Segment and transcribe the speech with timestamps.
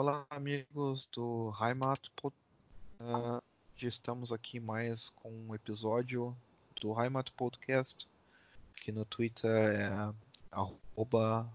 [0.00, 1.52] Olá, amigos do
[2.14, 2.32] Pod.
[3.00, 3.42] Uh,
[3.76, 6.36] já estamos aqui mais com um episódio
[6.80, 8.08] do Heimat Podcast,
[8.76, 10.12] que no Twitter é
[10.52, 11.50] arroba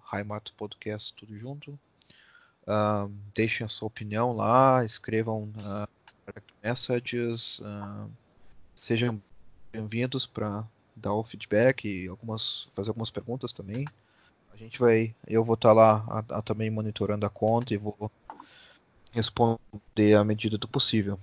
[0.57, 1.79] Podcast, tudo junto.
[2.67, 8.11] Uh, deixem a sua opinião lá, escrevam uh, messages, uh,
[8.75, 9.21] sejam
[9.71, 10.67] bem-vindos para
[10.97, 13.85] dar o feedback e algumas, fazer algumas perguntas também.
[14.53, 17.77] A gente vai, eu vou estar tá lá a, a, também monitorando a conta e
[17.77, 18.11] vou
[19.13, 21.19] responder à medida do possível.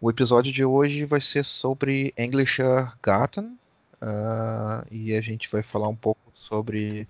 [0.00, 3.56] O episódio de hoje vai ser sobre Englischer Garten
[4.02, 7.06] uh, e a gente vai falar um pouco sobre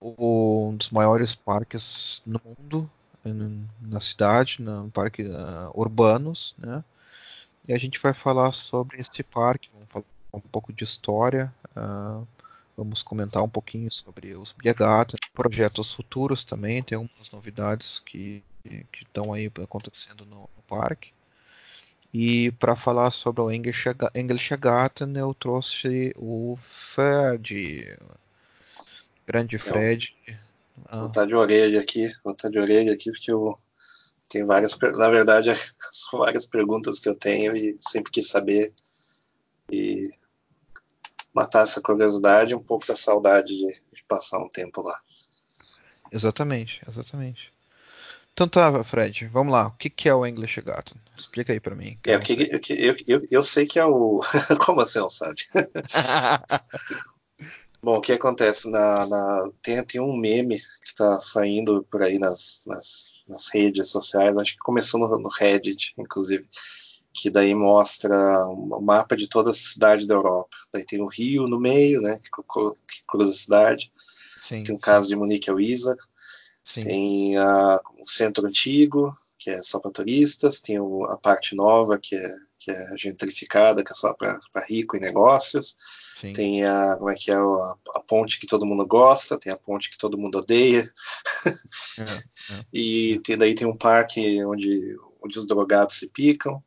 [0.00, 2.90] o, um dos maiores parques no mundo,
[3.80, 6.82] na cidade, no parque uh, urbanos, né?
[7.66, 12.26] E a gente vai falar sobre esse parque, vamos falar um pouco de história, uh,
[12.76, 19.04] vamos comentar um pouquinho sobre os Biergarten, projetos futuros também, tem algumas novidades que que
[19.04, 21.12] estão aí acontecendo no, no parque.
[22.12, 27.98] E para falar sobre o Engelschgarten, eu trouxe o Fred,
[29.26, 30.14] grande Fred.
[30.86, 30.98] Ah.
[30.98, 33.58] Vou estar de orelha aqui, vou estar de orelha aqui porque eu
[34.28, 35.50] tenho várias, na verdade,
[35.92, 38.72] são várias perguntas que eu tenho e sempre quis saber
[39.70, 40.10] e
[41.32, 45.00] matar essa curiosidade e um pouco da saudade de, de passar um tempo lá.
[46.10, 47.51] Exatamente, exatamente.
[48.42, 49.68] Então tá, Fred, vamos lá.
[49.68, 50.96] O que, que é o English Gato?
[51.16, 51.96] Explica aí para mim.
[52.04, 54.20] É, o que, eu, eu, eu sei que é o.
[54.66, 55.42] Como assim não sabe?
[57.80, 58.68] Bom, o que acontece?
[58.68, 63.90] Na, na, tem, tem um meme que está saindo por aí nas, nas, nas, redes
[63.90, 66.44] sociais, acho que começou no, no, Reddit, inclusive,
[67.14, 70.56] que daí mostra um mapa de toda a cidade da Europa.
[70.72, 73.92] Daí tem o Rio no meio, né, que, que cruza a cidade.
[74.48, 74.64] Sim.
[74.64, 75.96] Tem o caso de Munique e Isar.
[76.72, 76.80] Sim.
[76.80, 81.98] Tem a, o centro antigo, que é só para turistas, tem o, a parte nova,
[81.98, 85.76] que é, que é gentrificada, que é só para rico e negócios.
[86.20, 86.32] Sim.
[86.32, 89.56] Tem a, como é que é, a, a, ponte que todo mundo gosta, tem a
[89.56, 90.88] ponte que todo mundo odeia.
[91.98, 92.04] É, é,
[92.72, 96.62] e tem, daí tem um parque onde, onde os drogados se picam.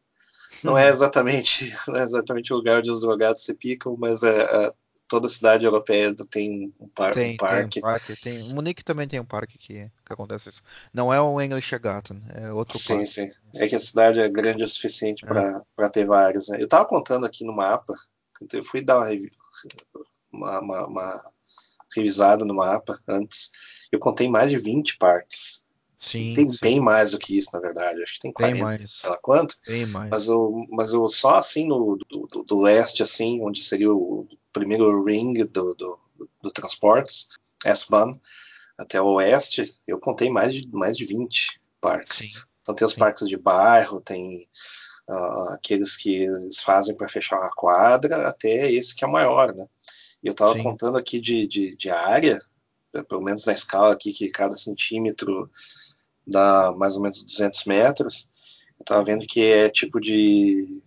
[0.64, 4.42] Não é exatamente, não é exatamente o lugar onde os drogados se picam, mas é,
[4.42, 4.74] é
[5.08, 7.70] toda cidade europeia tem um, par, tem, um parque.
[7.70, 8.54] Tem um parque tem.
[8.54, 9.74] Munique também tem um parque que,
[10.06, 10.64] que acontece isso.
[10.94, 13.06] Não é o English Garden, é outro sim, parque.
[13.06, 13.34] Sim, sim.
[13.56, 15.28] É que a cidade é grande o suficiente é.
[15.76, 16.50] para ter vários.
[16.50, 16.58] Né?
[16.60, 17.94] Eu estava contando aqui no mapa,
[18.52, 19.10] eu fui dar uma,
[20.32, 21.32] uma, uma, uma
[21.96, 23.52] revisada no mapa antes,
[23.92, 25.65] eu contei mais de 20 parques.
[26.06, 26.58] Sim, tem sim.
[26.62, 28.02] bem mais do que isso, na verdade.
[28.02, 28.94] Acho que tem 40, mais.
[28.94, 29.58] sei lá quanto.
[29.68, 30.10] Bem mais.
[30.10, 34.28] Mas, o, mas o, só assim no do, do, do leste, assim, onde seria o
[34.54, 36.00] primeiro ring do, do,
[36.42, 37.30] do transportes,
[37.66, 38.14] S-Bahn,
[38.78, 42.20] até o oeste, eu contei mais de, mais de 20 parques.
[42.20, 42.32] Sim.
[42.62, 44.48] Então tem os parques de bairro, tem
[45.10, 49.54] uh, aqueles que eles fazem para fechar uma quadra, até esse que é o maior,
[49.56, 49.68] né?
[50.22, 52.40] E eu estava contando aqui de, de, de área,
[53.08, 55.50] pelo menos na escala aqui, que cada centímetro
[56.26, 58.30] dá mais ou menos 200 metros.
[58.80, 60.82] Eu estava vendo que é tipo de,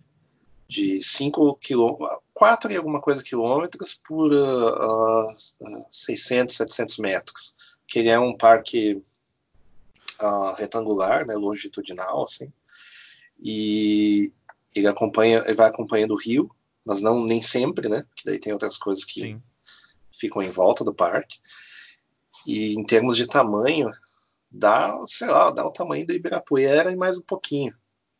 [0.67, 7.55] de 5 quilômetros, 4 e alguma coisa quilômetros por uh, uh, 600, 700 metros.
[7.87, 9.01] Que ele é um parque
[10.21, 12.51] uh, retangular, né, longitudinal, assim.
[13.41, 14.31] E
[14.75, 16.49] ele acompanha, ele vai acompanhando o rio,
[16.85, 18.05] mas não nem sempre, né?
[18.15, 19.41] Que daí tem outras coisas que Sim.
[20.11, 21.39] ficam em volta do parque.
[22.45, 23.89] E em termos de tamanho,
[24.51, 27.73] dá, sei lá, dá o tamanho do Ibirapuera e mais um pouquinho.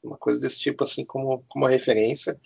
[0.03, 2.39] Uma coisa desse tipo, assim, como, como referência.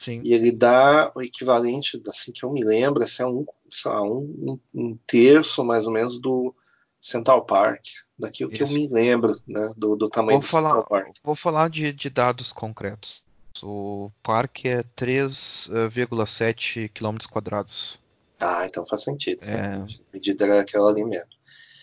[0.00, 0.20] Sim.
[0.24, 3.44] E ele dá o equivalente, assim que eu me lembro, assim, é um,
[3.84, 6.54] lá, um, um, terço mais ou menos do
[7.00, 7.84] Central Park,
[8.18, 8.64] daquilo Isso.
[8.64, 11.16] que eu me lembro né, do, do tamanho vou do falar, Central Park.
[11.24, 13.24] Vou falar de, de dados concretos.
[13.62, 17.98] O parque é 3,7 km quadrados.
[18.38, 19.44] Ah, então faz sentido.
[19.48, 19.76] É...
[19.76, 21.30] A medida era aquela ali mesmo.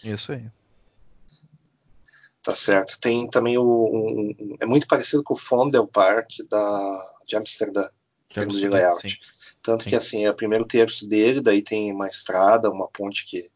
[0.04, 0.48] Isso aí.
[2.44, 3.00] Tá certo.
[3.00, 3.63] Tem também o.
[3.63, 7.88] Um, é muito parecido com o Fondel Park da, de Amsterdã,
[8.30, 9.10] em termos de layout.
[9.10, 9.57] Sim.
[9.63, 9.90] Tanto sim.
[9.90, 13.50] que assim, é o primeiro terço dele, daí tem uma estrada, uma ponte que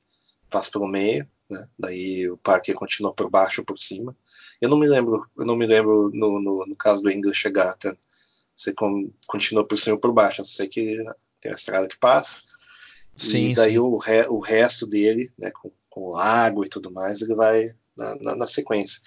[0.50, 1.68] passa pelo meio, né?
[1.78, 4.16] Daí o parque continua por baixo ou por cima.
[4.62, 7.44] Eu não me lembro, eu não me lembro no, no, no caso do English
[8.56, 10.40] você com, continua por cima ou por baixo.
[10.40, 11.04] Eu sei que
[11.42, 12.40] tem a estrada que passa.
[13.18, 13.80] Sim, e daí sim.
[13.80, 18.16] O, re, o resto dele, né, com, com lago e tudo mais, ele vai na,
[18.16, 19.02] na, na sequência.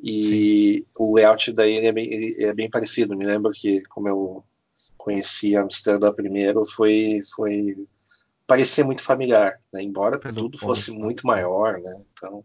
[0.00, 0.86] E Sim.
[0.98, 2.08] o layout daí é bem,
[2.38, 3.16] é bem parecido.
[3.16, 4.44] Me lembro que, como eu
[4.96, 7.76] conheci Amsterdã primeiro, foi, foi
[8.46, 9.82] parecia muito familiar, né?
[9.82, 12.04] embora Pelo tudo fosse muito maior, né?
[12.12, 12.44] Então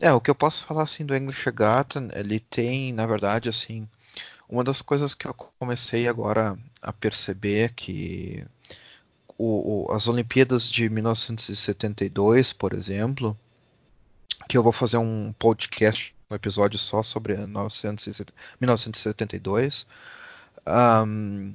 [0.00, 3.88] É, o que eu posso falar assim do English Garden, ele tem, na verdade, assim,
[4.48, 8.44] uma das coisas que eu comecei agora a perceber que
[9.38, 13.36] o, o, as Olimpíadas de 1972, por exemplo,
[14.48, 19.86] que eu vou fazer um podcast, um episódio só sobre 1972,
[20.66, 21.54] um,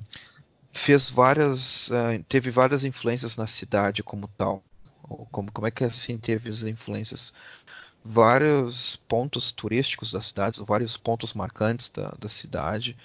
[0.71, 4.63] fez várias, uh, teve várias influências na cidade como tal.
[5.31, 7.33] Como, como é que assim teve as influências?
[8.03, 12.97] Vários pontos turísticos da cidade, vários pontos marcantes da, da cidade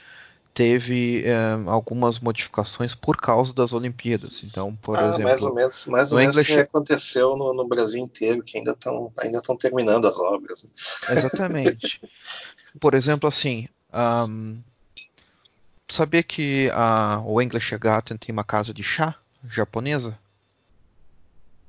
[0.54, 1.34] teve é,
[1.66, 4.42] algumas modificações por causa das Olimpíadas.
[4.44, 6.54] Então, por ah, exemplo, mais ou menos, mais ou menos English...
[6.54, 10.68] que aconteceu no, no, Brasil inteiro, que ainda estão ainda estão terminando as obras.
[11.08, 12.00] Exatamente.
[12.78, 13.68] por exemplo, assim,
[14.28, 14.60] um,
[15.88, 19.16] sabia que a, o English Garden tem uma casa de chá
[19.48, 20.18] japonesa?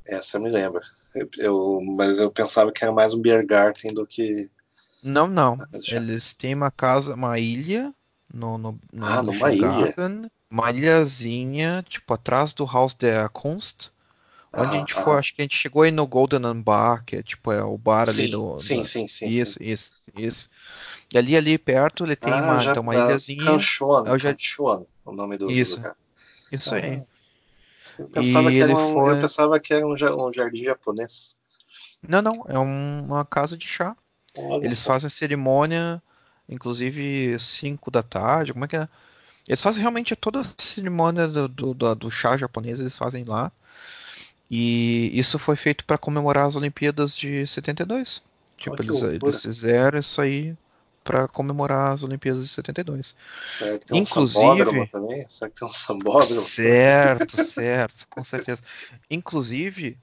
[0.05, 0.81] Essa eu me lembro.
[1.15, 4.49] Eu, eu, mas eu pensava que era mais um beer garden do que.
[5.01, 5.57] Não, não.
[5.89, 7.93] Eles têm uma casa, uma ilha
[8.33, 10.31] no, no, no ah, numa Garden, ilha?
[10.49, 13.89] Uma ilhazinha, tipo, atrás do Haus der Kunst.
[14.55, 15.01] Onde ah, a gente ah.
[15.01, 17.77] foi, acho que a gente chegou aí no Golden Bar, que é tipo é o
[17.77, 18.57] bar sim, ali do.
[18.59, 19.29] Sim, do, sim, sim.
[19.29, 19.65] Isso, sim.
[19.65, 20.49] isso, isso.
[21.11, 23.43] E ali, ali perto, ele tem ah, uma, já, então, uma ilhazinha.
[23.43, 24.31] Kanchuan, já...
[24.31, 25.95] Kanchuan, o nome do, isso, do lugar.
[26.51, 27.01] Isso aí.
[27.01, 27.05] Ah,
[27.99, 29.11] eu pensava, que era, um, foi...
[29.11, 31.37] eu pensava que era um, um jardim japonês.
[32.07, 33.95] Não, não, é uma casa de chá.
[34.37, 34.93] Olha Eles só.
[34.93, 36.01] fazem cerimônia
[36.53, 38.87] inclusive 5 da tarde, como é que é?
[39.47, 43.51] Eles fazem realmente toda a cerimônia do, do, do, do chá japonês, eles fazem lá.
[44.49, 48.23] E isso foi feito para comemorar as Olimpíadas de 72.
[48.55, 50.55] Tipo, eles, eles, fizeram isso aí
[51.03, 53.15] para comemorar as Olimpíadas de 72.
[53.45, 55.25] Será que tem Inclusive, um também?
[55.27, 56.41] Será que tem um sambódromo?
[56.41, 58.61] Certo, certo, com certeza.
[59.09, 59.97] Inclusive,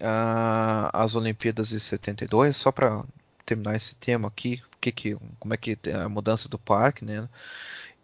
[0.00, 3.02] uh, as Olimpíadas de 72, só para
[3.44, 7.28] terminar esse tema aqui, que, que como é que a mudança do parque, né?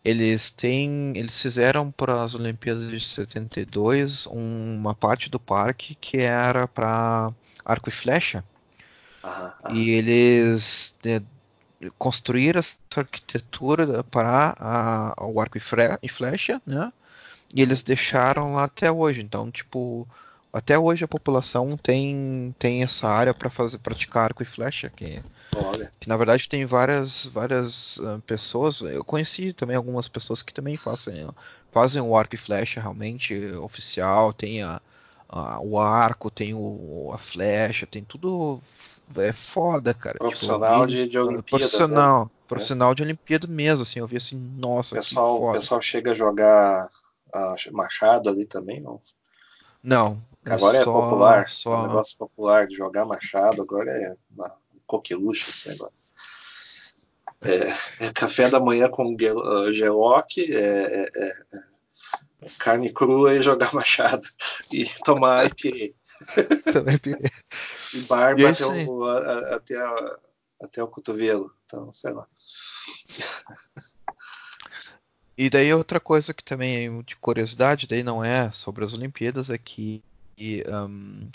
[0.04, 6.66] Eles têm, eles fizeram para as Olimpíadas de 72 uma parte do parque que era
[6.66, 7.32] para
[7.64, 8.44] arco e flecha.
[9.72, 11.22] E eles né,
[11.96, 16.92] construíram essa arquitetura para o arco e flecha, né?
[17.54, 19.20] E eles deixaram lá até hoje.
[19.20, 20.08] Então, tipo,
[20.52, 25.22] até hoje a população tem, tem essa área para fazer praticar arco e flecha, que,
[26.00, 28.80] que na verdade tem várias várias uh, pessoas.
[28.80, 31.28] Eu conheci também algumas pessoas que também fazem
[31.70, 34.80] fazem o arco e flecha realmente oficial, tem a,
[35.28, 38.60] a o arco, tem o, a flecha, tem tudo
[39.16, 40.14] é foda, cara.
[40.14, 41.42] Tipo, profissional tipo, de, de Olimpíada.
[41.42, 42.94] Profissional, mesmo, profissional né?
[42.94, 45.50] de Olimpíada mesmo, assim, eu vi assim, nossa, pessoal, que foda.
[45.50, 46.88] O pessoal chega a jogar
[47.34, 49.00] uh, machado ali também, não?
[49.82, 51.72] Não, Agora é, só, popular, só...
[51.72, 54.52] é um negócio popular de jogar machado, agora é uma
[54.92, 56.02] coqueluche esse negócio.
[57.40, 59.16] É, é café da manhã com
[59.72, 61.42] gelock, é, é, é,
[62.42, 64.26] é, carne crua e jogar machado.
[64.72, 65.94] E tomar IPA.
[67.94, 70.18] e barba e até, o, até, a,
[70.60, 71.52] até o cotovelo.
[71.64, 72.26] Então, sei lá.
[75.36, 79.48] E daí outra coisa que também é de curiosidade, daí não é sobre as Olimpíadas,
[79.48, 80.02] é que
[80.68, 81.30] um,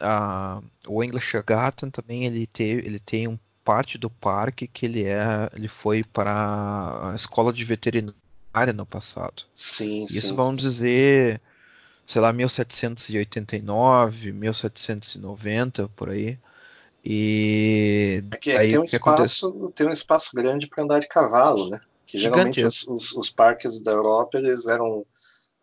[0.00, 5.04] a, o English Garden também ele tem, ele tem um parte do parque que ele
[5.04, 9.44] é ele foi para a escola de veterinária no passado.
[9.54, 10.70] Sim, Isso sim, vamos sim.
[10.70, 11.40] dizer,
[12.06, 16.38] sei lá, 1789, 1790 por aí.
[17.04, 21.08] E é que, é que tem um espaço, tem um espaço grande para andar de
[21.08, 21.80] cavalo, né?
[22.06, 25.06] Que geralmente os, os, os, parques da Europa eles eram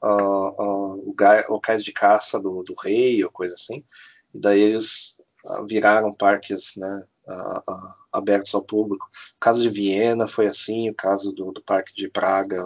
[0.02, 3.84] uh, uh, locais de caça do, do, rei ou coisa assim.
[4.34, 7.04] E daí eles uh, viraram parques né,
[8.12, 9.06] abertos ao público.
[9.36, 12.64] O caso de Viena foi assim, o caso do, do Parque de Praga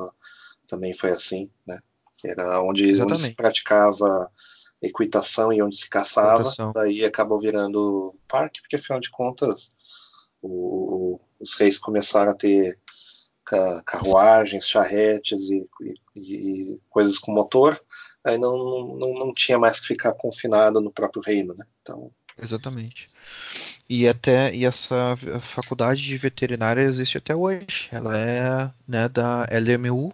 [0.68, 1.80] também foi assim, né?
[2.24, 4.32] Era onde, onde se praticava
[4.82, 6.72] equitação e onde se caçava, Equitação.
[6.72, 9.75] daí acabou virando parque, porque afinal de contas
[10.41, 12.80] o, os reis começaram a ter
[13.86, 15.70] carruagens, charretes e,
[16.15, 17.80] e, e, coisas com motor,
[18.24, 21.66] aí não, não, não tinha mais que ficar confinado no próprio reino, né?
[21.82, 22.12] Então...
[22.42, 23.10] Exatamente.
[23.90, 27.90] E até e essa faculdade de veterinária existe até hoje.
[27.92, 30.13] Ela é né, da LMU.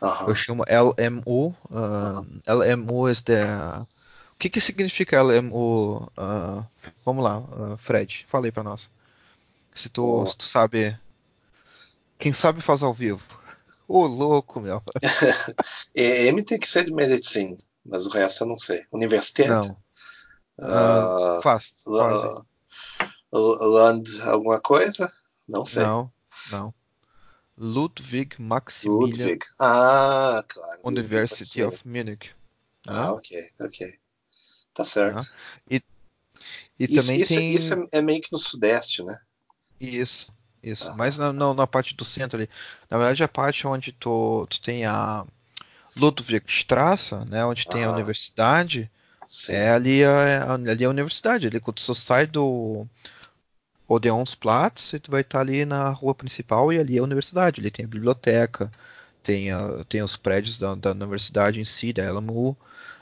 [0.00, 0.28] Uhum.
[0.28, 1.56] Eu chamo LMU.
[1.70, 3.86] Uh, LMU é da.
[4.32, 6.08] O que, que significa LMU?
[6.16, 6.64] Uh,
[7.04, 8.90] vamos lá, uh, Fred, falei para nós.
[9.74, 10.26] Se tu, oh.
[10.26, 10.96] se tu sabe
[12.18, 13.22] quem sabe faz ao vivo.
[13.86, 14.82] Ô, louco, meu.
[15.94, 18.84] É, M tem que ser de medicina, mas o resto eu não sei.
[18.90, 19.68] Universidade?
[19.68, 19.84] Não.
[20.58, 21.74] Uh, uh, faz.
[21.86, 22.44] Uh,
[23.32, 25.12] Land alguma coisa?
[25.48, 25.82] Não sei.
[25.82, 26.12] Não,
[26.50, 26.74] não.
[27.56, 29.46] Ludwig Maximilian Ludwig.
[29.58, 30.80] Ah, claro.
[30.84, 32.30] University Ludwig of Munich.
[32.86, 33.10] Ah, né?
[33.10, 33.98] ok, ok.
[34.72, 35.24] Tá certo.
[35.70, 35.82] E,
[36.78, 39.16] e Isso, também isso, tem isso é, é meio que no sudeste, né?
[39.80, 40.32] isso,
[40.64, 40.88] isso.
[40.90, 40.94] Ah.
[40.96, 42.48] Mas na, na, na parte do centro ali.
[42.90, 45.24] Na verdade, a parte onde tu, tu tem a
[45.96, 47.44] Ludwigstrasse, né?
[47.44, 47.92] Onde tem a Ah.
[47.92, 48.90] universidade,
[49.26, 49.52] Sim.
[49.54, 51.46] é ali a, ali a universidade.
[51.46, 52.86] Ali quando tu sai do
[53.86, 57.60] Odeonsplatz, tu vai estar ali na rua principal e ali é a universidade.
[57.60, 58.70] Ali tem a biblioteca,
[59.22, 62.56] tem, a- tem os prédios da, da universidade em si, da LMU.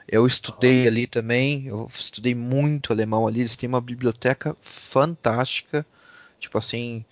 [0.09, 3.41] Eu estudei ali também, eu estudei muito alemão ali.
[3.41, 5.87] Eles têm uma biblioteca fantástica.
[6.41, 7.05] Tipo assim,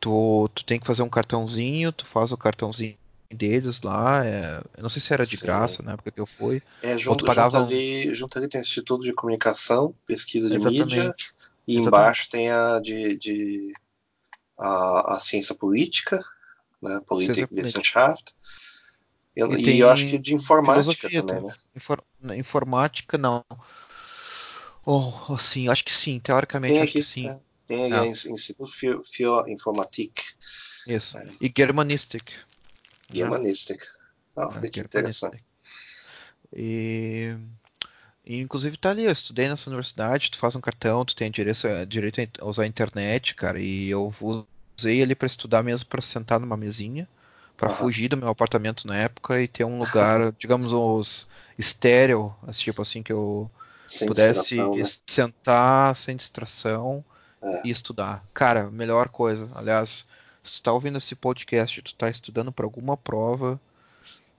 [0.00, 2.96] tu, tu tem que fazer um cartãozinho, tu faz o cartãozinho
[3.30, 4.24] deles lá.
[4.26, 5.46] é- eu não sei se era de Sim.
[5.46, 6.62] graça na época que eu fui.
[6.82, 11.32] É, junto, pagava junto, ali, junto ali tem Instituto de Comunicação, Pesquisa de Mídia, Exatamente.
[11.66, 11.86] e Exatamente.
[11.86, 13.72] embaixo tem a de, de
[14.58, 16.20] a, a ciência política,
[16.82, 17.00] né?
[19.34, 21.52] Eu, E e, tem eu acho que de informática também, né?
[21.74, 22.04] Infor-
[22.36, 23.44] informática, não.
[24.84, 26.18] Oh, assim, acho que sim.
[26.20, 27.30] Teoricamente, Tem acho que aqui, sim.
[27.30, 27.40] é,
[27.70, 28.02] tem aí Ah.
[28.04, 30.12] a Ins- Instituto für, für Informatik,
[30.86, 31.18] Isso.
[31.40, 32.30] E Germanistic.
[33.08, 33.32] né?
[33.32, 33.82] Germanistik.
[34.36, 35.44] Ah, É, interessante.
[36.56, 37.36] E,
[38.24, 41.66] e, inclusive tá ali, eu estudei nessa universidade, tu faz um cartão, tu tem direito,
[41.68, 44.12] a- direito a usar a internet, cara, e eu
[44.78, 47.08] usei ele para estudar mesmo para sentar numa mesinha,
[47.56, 47.70] para Aham.
[47.70, 53.02] fugir do meu apartamento na época e ter um lugar, digamos, os estéreo, tipo assim,
[53.02, 53.50] que eu
[53.86, 54.90] Sem pudesse né?
[55.08, 57.04] sentar sem distração
[57.42, 57.62] É.
[57.64, 58.24] e estudar.
[58.34, 59.48] Cara, melhor coisa.
[59.54, 60.06] Aliás,
[60.44, 63.60] se tu tá ouvindo esse podcast, tu tá estudando para alguma prova,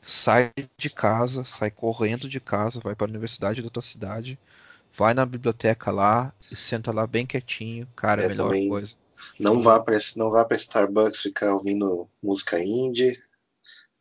[0.01, 4.37] sai de casa, sai correndo de casa, vai para a universidade da tua cidade,
[4.95, 7.87] vai na biblioteca lá e senta lá bem quietinho.
[7.95, 8.93] Cara, É, melhor também coisa.
[9.39, 13.21] Não vá para não vá para Starbucks ficar ouvindo música indie.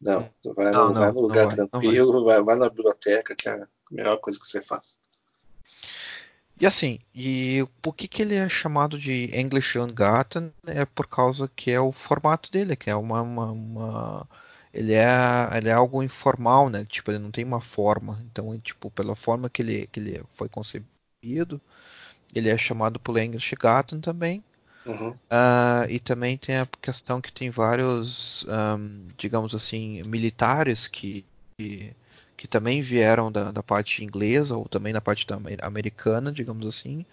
[0.00, 2.42] Não, vai, Não, no, vai não, no lugar vai, tranquilo, vai.
[2.42, 4.98] Vai, na biblioteca, que é a melhor coisa que você faz.
[6.60, 10.52] E assim, e por que que ele é chamado de English Ungarten?
[10.66, 14.28] É por causa que é o formato dele, que é uma, uma, uma-
[14.72, 15.06] ele é
[15.56, 16.84] ele é algo informal, né?
[16.84, 18.20] Tipo, ele não tem uma forma.
[18.30, 21.60] Então, tipo, pela forma que ele que ele foi concebido,
[22.34, 24.44] ele é chamado por English Garten também.
[24.86, 25.18] Uhum.
[25.30, 31.24] Ah, e também tem a questão que tem vários, ahm, digamos assim, militares que,
[31.58, 31.94] que,
[32.40, 36.66] que também vieram da, da parte inglesa ou também da parte da amer- americana, digamos
[36.68, 37.06] assim.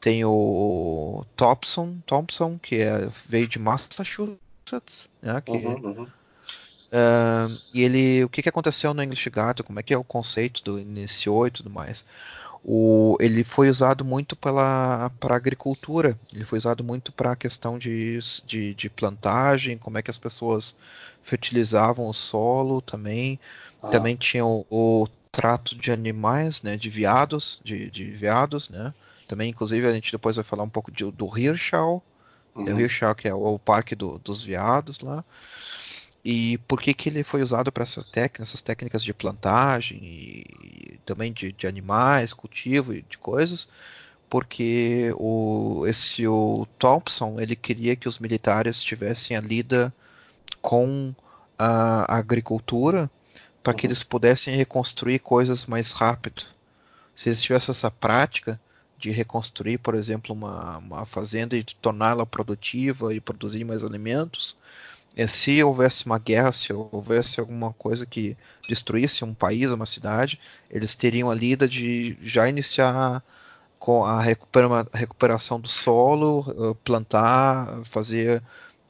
[0.00, 6.12] Tem o Thompson, Thompson que é, veio de Massachusetts, né, que, Uhum, uhum.
[6.92, 10.04] ah, e ele, o que, que aconteceu no English Gato, como é que é o
[10.04, 12.04] conceito do iniciou e tudo mais.
[12.64, 18.20] O, ele foi usado muito para agricultura, ele foi usado muito para a questão de,
[18.46, 20.76] de, de plantagem, como é que as pessoas
[21.22, 23.40] fertilizavam o solo também.
[23.82, 28.94] Ah, Também tinha o, o trato de animais, né, de veados, de, de veados, né.
[29.28, 32.02] Também, inclusive, a gente depois vai falar um pouco de, do Hirschau,
[32.64, 32.80] é o uhum.
[32.80, 35.24] Hirschau que é o, o parque do- dos veados lá.
[36.24, 40.46] E por que, que ele foi usado para essa técnica, essas técnicas de plantagem e,
[40.94, 43.68] e também de, de animais, cultivo e de coisas?
[44.30, 49.92] Porque o, esse o Thompson ele queria que os militares tivessem a lida
[50.62, 51.14] com
[51.58, 53.10] a agricultura
[53.62, 53.88] para que Uhum.
[53.88, 56.44] eles pudessem reconstruir coisas mais rápido.
[57.14, 58.60] Se eles tivessem essa prática
[58.98, 64.56] de reconstruir, por exemplo, uma, uma fazenda e torná-la produtiva e produzir mais alimentos,
[65.16, 68.36] é, se houvesse uma guerra, se houvesse alguma coisa que
[68.68, 70.40] destruísse um país, uma cidade,
[70.70, 73.22] eles teriam a lida de já iniciar
[73.78, 78.42] com a recupera- recuperação do solo, eh, plantar, fazer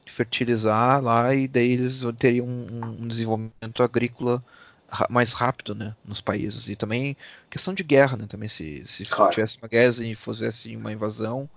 [0.07, 4.43] fertilizar lá e daí eles teriam um, um desenvolvimento agrícola
[5.09, 6.67] mais rápido, né, nos países.
[6.69, 7.17] E também
[7.49, 9.29] questão de guerra, né, também se, se Claro.
[9.29, 11.49] tivesse uma guerra e fizesse uma invasão,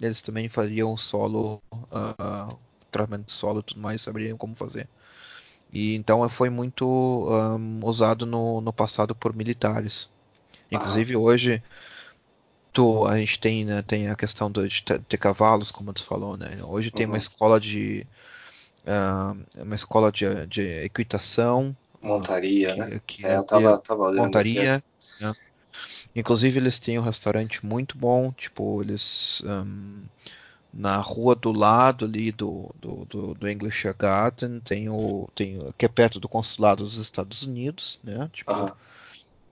[0.00, 1.60] eles também fariam solo,
[1.92, 2.48] ah,
[2.90, 4.88] tratamento de solo e tudo mais, saberiam como fazer.
[5.72, 10.08] E então foi muito ahm, usado no, no passado por militares.
[10.72, 11.62] Inclusive hoje
[12.72, 16.36] tu, a gente tem, né, tem a questão do- de ter, cavalos, como tu falou,
[16.36, 16.62] né?
[16.64, 17.18] Hoje tem uma Uhum.
[17.18, 18.06] escola de
[18.86, 23.00] ah, uma escola de, de equitação, ah, Montaria, né?
[23.06, 24.54] que É, eu tava, tava olhando aqui.
[24.54, 24.82] montaria.
[25.20, 25.32] né?
[26.14, 30.04] Inclusive eles têm um restaurante muito bom, tipo eles ahm,
[30.72, 35.84] na rua do lado ali do, do, do, do English Garden tem o tem que
[35.86, 38.30] é perto do consulado dos Estados Unidos, né?
[38.32, 38.76] Tipo Aham.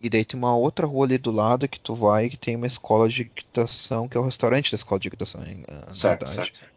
[0.00, 2.67] E daí tem uma outra rua ali do lado que tu vai que tem uma
[2.67, 6.52] escola de equitação, que é o restaurante da escola de equitação, na Certo, verdade.
[6.52, 6.69] certo.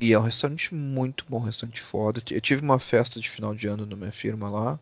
[0.00, 2.20] E é um restaurante muito bom, um restaurante foda.
[2.30, 4.80] Eu tive uma festa de final de ano na minha firma lá.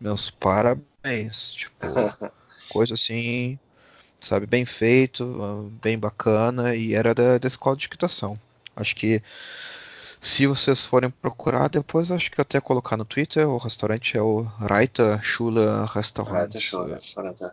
[0.00, 1.50] Meus parabéns.
[1.52, 1.86] Tipo,
[2.68, 3.58] coisa assim,
[4.20, 6.74] sabe, bem feito, bem bacana.
[6.74, 8.38] E era da, da escola de equitação.
[8.76, 9.22] Acho que
[10.20, 14.42] se vocês forem procurar, depois acho que até colocar no Twitter, o restaurante é o
[14.42, 15.60] Reiter Schule
[15.92, 16.50] Restaurant.
[16.50, 17.44] Deixa eu ver, restaurante.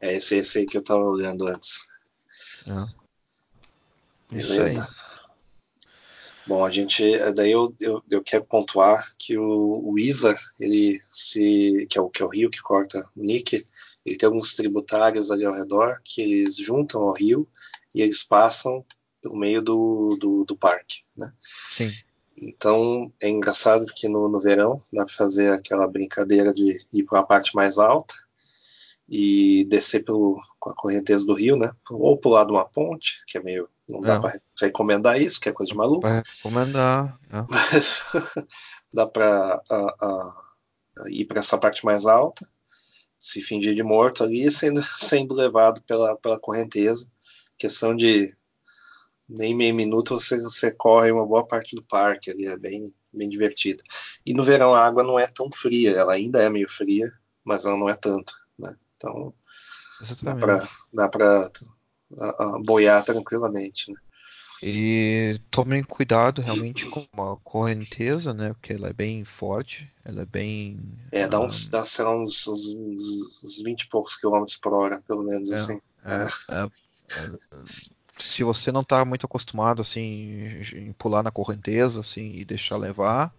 [0.00, 1.88] É, É esse, esse aí que eu tava olhando antes.
[2.66, 3.04] é.
[4.32, 5.03] Isso Beleza.
[6.46, 7.02] Bom, a gente.
[7.34, 11.86] Daí eu, eu, eu quero pontuar que o, o Isar, ele se.
[11.88, 13.64] Que é, o, que é o rio que corta o Nick,
[14.04, 17.48] ele tem alguns tributários ali ao redor que eles juntam ao rio
[17.94, 18.84] e eles passam
[19.22, 21.02] pelo meio do, do, do parque.
[21.16, 21.32] Né?
[21.76, 21.90] Sim.
[22.36, 27.20] Então é engraçado que no, no verão dá para fazer aquela brincadeira de ir para
[27.20, 28.14] a parte mais alta
[29.08, 31.70] e descer pelo, com a correnteza do rio, né?
[31.90, 33.68] Ou pular de uma ponte, que é meio.
[33.88, 34.20] Não dá É.
[34.20, 36.02] para recomendar isso, que é coisa de maluco.
[36.02, 37.18] Vai recomendar.
[37.30, 37.46] né?
[37.50, 38.04] Mas
[38.92, 39.60] dá para
[41.08, 42.48] ir para essa parte mais alta,
[43.18, 47.06] se fingir de morto ali, sendo, sendo levado pela, pela correnteza.
[47.58, 48.34] Questão de
[49.28, 53.28] nem meio minuto você, você corre uma boa parte do parque ali, é bem, bem
[53.28, 53.82] divertido.
[54.24, 57.10] E no verão a água não é tão fria, ela ainda é meio fria,
[57.42, 58.74] mas ela não é tanto, né?
[58.96, 59.32] Então
[60.22, 60.68] dá Exatamente.
[61.10, 61.50] para
[62.16, 63.96] para boiar tranquilamente, né?
[64.62, 68.54] E tomem cuidado realmente com a correnteza, né?
[68.54, 70.78] Porque ela é bem forte, ela é bem.
[71.12, 74.56] É, dá ah, uns, dá, sei lá, uns, uns, uns, uns 20 e poucos quilômetros
[74.56, 75.54] por hora, pelo menos, É.
[75.56, 75.80] assim.
[76.06, 77.74] é- é- é-
[78.16, 80.00] se você não tá muito acostumado assim
[80.72, 83.34] em pular na correnteza assim e deixar levar,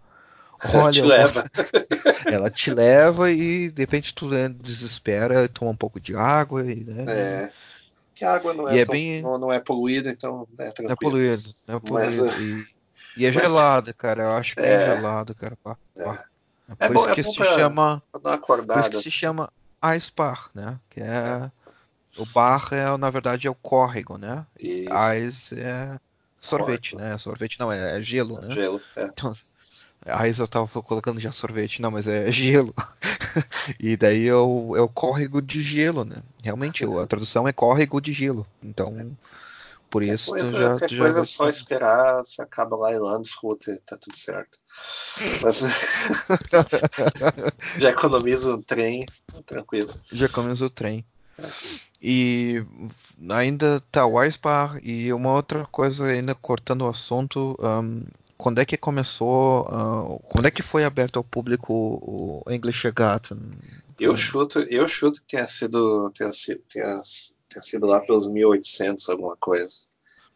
[0.74, 1.44] olha, Te leva.
[2.30, 6.84] ela te leva e de repente tu né, desespera, toma um pouco de água e
[6.84, 7.50] né, É,
[8.16, 10.68] que a água não é, é tão- bem- não, não é poluída, então é não
[10.68, 10.96] é tranquilo.
[10.98, 12.66] poluído, não é Mas, poluído e,
[13.18, 14.24] e é mas- gelada, cara.
[14.24, 14.94] Eu acho bem É.
[14.96, 15.56] gelado, cara.
[15.62, 16.24] pá, pá.
[16.68, 18.44] É É por bom- isso é que bom se pra- chama Pra dar uma Por
[18.58, 18.90] isso acordada.
[18.90, 19.52] que se chama
[19.96, 20.80] Ice Bar, né?
[20.90, 21.50] Que é.
[22.18, 24.44] O bar é, na verdade, é o córrego, né?
[24.58, 24.88] Isso.
[25.28, 26.00] Ice é
[26.40, 27.08] sorvete, Corta.
[27.10, 27.18] né?
[27.18, 28.50] Sorvete não, é, é gelo, né?
[28.54, 30.28] Gelo, é.
[30.28, 32.74] Ice eu tava colocando já sorvete, não, mas é gelo.
[33.80, 36.16] e daí é o, é o córrego de gelo, né?
[36.42, 38.46] Realmente, a tradução é córrego de gelo.
[38.62, 39.16] Então,
[39.90, 42.76] por Qualquer isso coisa, tu já, qualquer tu já coisa é só esperar, você acaba
[42.76, 44.58] lá em Landshut, tá tudo certo.
[45.42, 45.62] Mas,
[47.78, 49.06] já economiza o trem,
[49.44, 49.94] tranquilo.
[50.12, 51.04] já comemos o trem.
[52.00, 52.64] E
[53.28, 58.02] ainda tá o Ice Bar e uma outra coisa ainda cortando o assunto, ahn,
[58.36, 63.38] quando é que começou, ah, quando é que foi aberto ao público o English Garden?
[63.98, 67.02] Eu chuto, eu chuto que tenha sido, tenha sido, tenha,
[67.48, 69.74] tenha sido lá pelos 1800 alguma coisa.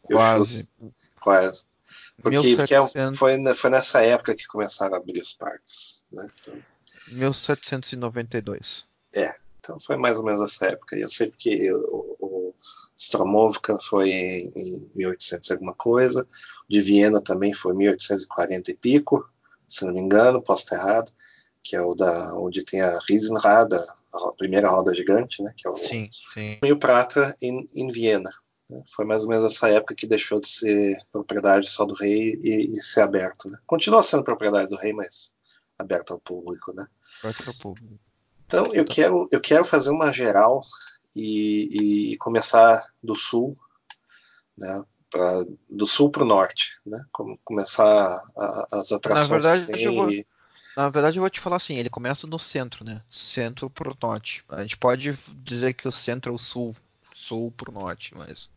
[0.09, 0.63] Eu Quase.
[0.63, 1.65] chuto, quase.
[2.23, 6.29] Porque, porque é 1700, foi, foi nessa época que começaram a abrir os parques, né?
[6.41, 6.63] Então,
[7.09, 8.87] 1792.
[9.59, 10.97] então foi mais ou menos essa época.
[10.97, 12.20] Eu sei porque o
[13.01, 16.27] Stromovka foi em, em 1800 e alguma coisa, o
[16.69, 19.27] de Viena também foi 1840 e pico,
[19.67, 21.11] se não me engano, posso estar errado,
[21.63, 25.53] que é o da onde tem a Riesenrad, a, primeira roda gigante, né?
[25.57, 26.59] Que é o Sim, sim.
[26.63, 28.31] meio prata em, em Viena.
[28.69, 28.83] né?
[28.95, 32.71] Foi mais ou menos essa época que deixou de ser propriedade só do rei e,
[32.73, 33.49] e ser aberto.
[33.49, 33.59] Né?
[33.67, 35.33] Continua sendo propriedade do rei, mas
[35.79, 36.73] aberto ao público.
[36.75, 36.87] Né?
[37.23, 37.99] Aberto ao público.
[38.47, 40.61] Então eu quero, eu quero fazer uma geral
[41.15, 43.59] e, e começar do sul,
[44.57, 44.85] né?
[45.11, 47.05] Pra, do sul para o norte, né?
[47.11, 49.85] Como começar a- as atrações verdade, que tem.
[49.85, 50.25] eu vou-
[50.77, 53.03] Na verdade, eu vou te falar assim, ele começa no centro, né?
[53.11, 54.45] Centro pro norte.
[54.49, 56.77] A gente pode dizer que o centro é o sul,
[57.13, 58.49] sul pro norte, mas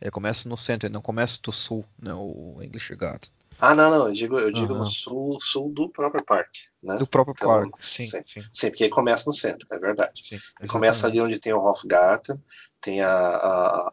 [0.00, 2.14] ele começa no centro, ele não começa do sul, né?
[2.14, 3.30] O English Garden.
[3.60, 4.84] Ah, não, não, eu digo, eu digo no Aham.
[4.84, 7.00] sul, sul do próprio parque, né?
[7.00, 8.22] Do próprio Então, parque, sim, sim.
[8.26, 10.22] sim, Sim, porque ele começa no centro, é verdade.
[10.22, 10.42] sim.
[10.60, 12.36] Ele começa ali onde tem o Hofgarten,
[12.80, 13.92] tem a, a-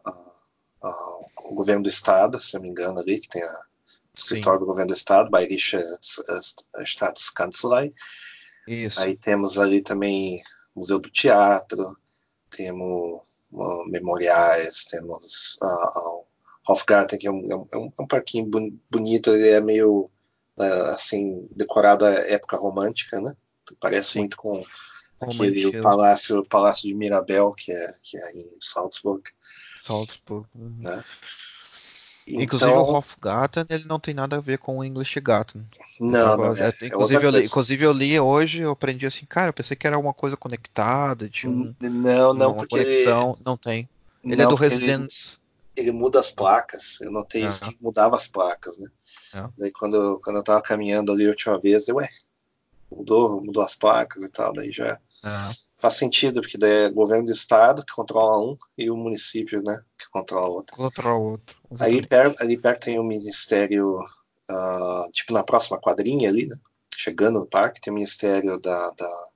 [0.82, 4.18] a- o governo do estado, se eu não me engano, ali, que tem a, o
[4.18, 5.78] escritório do governo do estado, Bayerische
[6.84, 7.94] Staatskanzlei.
[8.68, 9.00] Isso.
[9.00, 10.42] Aí temos ali também
[10.74, 11.96] o Museu do Teatro,
[12.50, 16.24] temos uh, memoriais, temos uh,
[16.68, 20.10] Hofgarten, que é um, é um, é um parquinho boni- bonito, ele é meio
[20.58, 23.34] uh, assim, decorado à época romântica, né?
[23.80, 24.18] Parece Sim.
[24.20, 24.62] muito com
[25.20, 29.22] aquele Romantismo, palácio, o palácio de Mirabel, que é, que é em Salzburg.
[29.84, 30.46] Salzburg.
[30.54, 30.76] uhum.
[30.80, 31.04] Né?
[32.30, 35.66] Inclusive o Hofgarten ele não tem nada a ver com o English Garten.
[35.98, 39.24] Não, tava, não é, é, inclusive, eu li, inclusive eu li hoje, eu aprendi assim,
[39.24, 43.36] cara, eu pensei que era alguma coisa conectada, tinha um, não, não, uma porque conexão,
[43.44, 43.88] não tem.
[44.22, 45.38] Ele não, é do Residence.
[45.38, 45.47] Ele,
[45.78, 47.00] ele, muda as placas.
[47.00, 48.88] Eu notei isso que mudava as placas, né?
[49.56, 52.08] Daí quando, quando eu tava caminhando ali a última vez, eu, ué,
[52.90, 54.98] mudou, mudou as placas e tal, daí já
[55.76, 59.62] faz sentido, porque daí é o governo do estado que controla um e o município,
[59.64, 60.76] né, que controla outro.
[60.76, 61.56] Controla outro.
[61.78, 66.56] Ali perto, ali perto tem o ministério, uh, tipo na próxima quadrinha ali, né,
[66.94, 69.28] chegando no parque, tem o ministério da, da,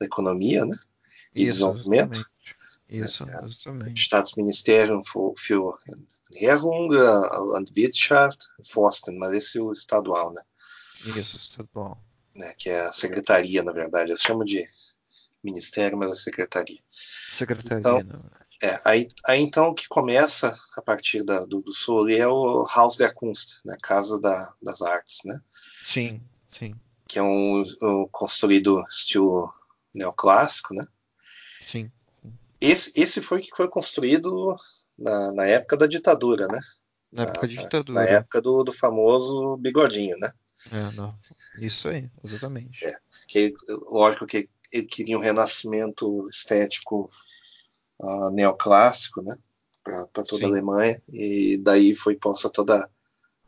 [0.00, 0.76] da economia, né,
[1.34, 2.14] e Isso, desenvolvimento.
[2.14, 2.39] Exatamente.
[2.90, 4.00] Isso, é, exatamente.
[4.02, 5.78] Staatsministerium für, für
[6.34, 10.42] Ernährung, Landwirtschaft, Forsten, mas esse é o estadual, né?
[11.16, 12.02] Isso, estadual.
[12.34, 14.10] Né, que é a secretaria, na verdade.
[14.10, 14.68] Eles chamam de
[15.42, 16.80] ministério, mas é secretaria.
[16.90, 18.00] Secretaria, então,
[18.62, 22.28] é, aí, aí então o que começa a partir da, do, do sul ali é
[22.28, 25.40] o Haus der Kunst, né, Casa da, das Artes, né?
[25.48, 26.74] Sim, sim.
[27.08, 29.52] Que é um, um construído estilo
[29.94, 30.86] neoclássico, né?
[32.60, 34.54] Esse, esse foi que foi construído
[34.98, 36.60] na, na época da ditadura, né?
[37.10, 38.00] Na época da ditadura.
[38.00, 40.30] Na época do, do famoso bigodinho, né?
[40.70, 41.18] É, não.
[41.58, 42.84] Isso aí, exatamente.
[42.84, 42.94] É,
[43.26, 43.54] que,
[43.90, 47.10] lógico que ele queria um renascimento estético
[47.98, 49.36] uh, neoclássico, né?
[49.82, 50.44] Para toda Sim.
[50.44, 52.88] a Alemanha, e daí foi posta toda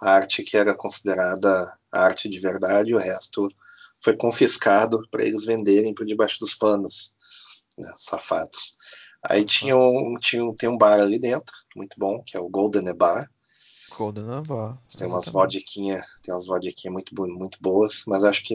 [0.00, 3.48] a arte que era considerada arte de verdade, e o resto
[4.02, 7.14] foi confiscado para eles venderem por debaixo dos panos,
[7.82, 8.76] né, safados.
[9.22, 12.48] Aí tinha um, tinha um, tem um bar ali dentro, muito bom, que é o
[12.48, 13.30] Golden Bar.
[13.96, 14.78] Golden Bar.
[14.96, 18.54] Tem umas vodquinhas, tem umas vodquinhas muito, muito boas, mas acho que,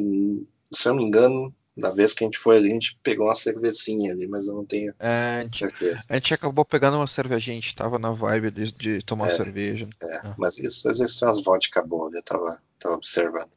[0.72, 3.28] se eu não me engano, da vez que a gente foi ali, a gente pegou
[3.28, 6.00] uma cervecinha ali, mas eu não tenho é, a gente, certeza.
[6.10, 9.30] A gente acabou pegando uma cervejinha, a gente tava na vibe de, de tomar é,
[9.30, 9.88] cerveja.
[10.02, 10.36] É, é.
[10.38, 13.52] mas isso, às vezes tem umas vodka boas, eu tava, tava observando.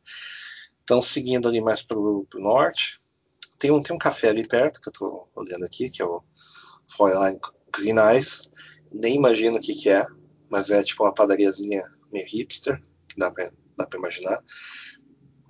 [0.84, 2.99] Então, seguindo ali mais pro, pro norte,
[3.60, 6.24] tem um, tem um café ali perto, que eu tô olhando aqui, que é o
[6.96, 7.38] Fräulein
[7.76, 8.50] Green Eyes.
[8.90, 10.04] Nem imagino o que que é,
[10.48, 14.42] mas é tipo uma padariazinha meio hipster, que dá pra, dá pra imaginar.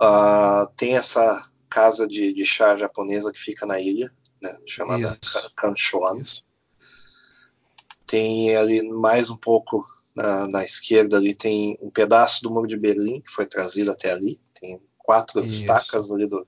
[0.02, 5.16] Uh, tem essa casa de, de, chá japonesa que fica na ilha, né, chamada
[5.56, 6.24] Kanchuan.
[8.06, 12.76] Tem ali mais um pouco na, na, esquerda ali tem um pedaço do muro de
[12.76, 14.40] Berlim que foi trazido até ali.
[14.60, 15.60] Tem quatro Isso.
[15.60, 16.44] estacas ali do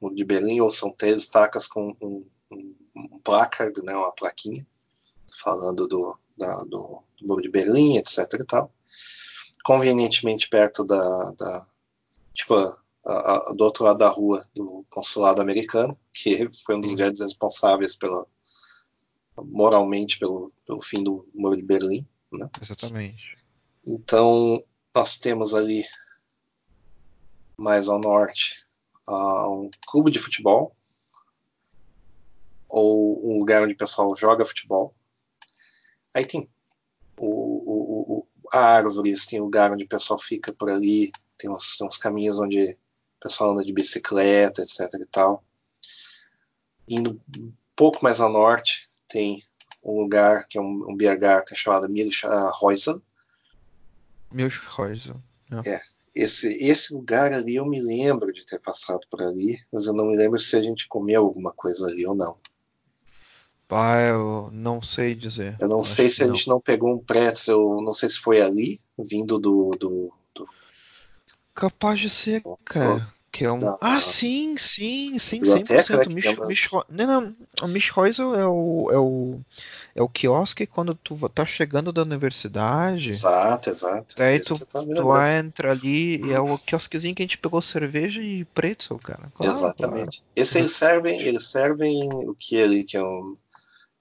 [0.00, 4.66] muro de Berlim, ou são três estacas com um, um, um placard, né, uma plaquinha
[5.40, 8.18] falando do, da, do, do, muro de Berlim, etc.
[8.34, 8.72] e tal.
[9.64, 11.66] Convenientemente perto da, da
[12.32, 16.94] tipo a, a, do outro lado da rua do consulado americano, que foi um dos
[16.94, 18.26] grandes responsáveis pela
[19.42, 22.06] moralmente pelo, pelo fim do muro de Berlim.
[22.32, 22.48] Né?
[22.60, 23.38] Exatamente.
[23.86, 24.62] Então
[24.94, 25.84] nós temos ali
[27.56, 28.64] mais ao norte
[29.10, 30.74] uh, um clube de futebol
[32.68, 34.94] ou um lugar onde o pessoal joga futebol.
[36.14, 36.48] Aí tem
[37.18, 41.86] o, o, o, árvores, tem lugar onde o pessoal fica por ali, tem uns, tem
[41.86, 45.44] uns caminhos onde o pessoal anda de bicicleta, etc e tal.
[46.88, 49.42] Indo um pouco mais ao norte, tem
[49.82, 53.02] um lugar que é um, um Biergarten chamado Milchhäusen.
[54.32, 55.22] Milchhäusen.
[55.64, 55.70] É.
[55.70, 55.80] é.
[56.14, 60.06] Esse, esse lugar ali eu me lembro de ter passado por ali, mas eu não
[60.06, 62.36] me lembro se a gente comeu alguma coisa ali ou não.
[63.68, 65.56] Ah, eu não sei dizer.
[65.60, 68.80] Eu não sei se a gente não pegou um pretzel, não sei se foi ali,
[68.98, 70.48] vindo do, do, do
[71.54, 73.12] Capaz de ser, cara.
[73.32, 73.58] Que é um...
[73.58, 76.08] Da, ah, sim, sim, sim, 100%.
[76.08, 79.40] Né, Mich, Mich, não, não, o Mich Reusel é o, é o
[79.94, 83.10] é o quiosque quando tu tá chegando da universidade.
[83.10, 84.14] Exato, exato.
[84.16, 88.22] Daí tu, tá tu entra ali e é o quiosquezinho que a gente pegou cerveja
[88.22, 89.30] e pretzel, cara.
[89.34, 90.18] Claro, Exatamente.
[90.18, 90.32] Claro.
[90.36, 93.34] Esse eles servem, eles servem o que ali que é um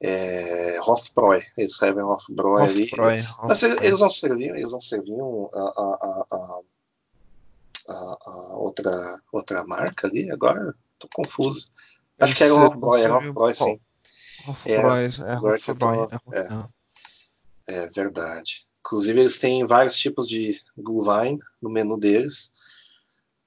[0.02, 2.90] é, Hofbräu, eles servem Hofbräu ali.
[3.44, 6.60] Mas eles não serviam, eles não serviam a, a, a a,
[7.94, 11.66] a outra, outra marca ali, agora tô confuso.
[12.20, 13.80] Acho que era o Rockboy, era o Rockboy, sim.
[16.32, 16.40] É,
[17.68, 18.66] é, é, é verdade.
[18.80, 22.52] Inclusive, eles têm vários tipos de Glühwein no menu deles.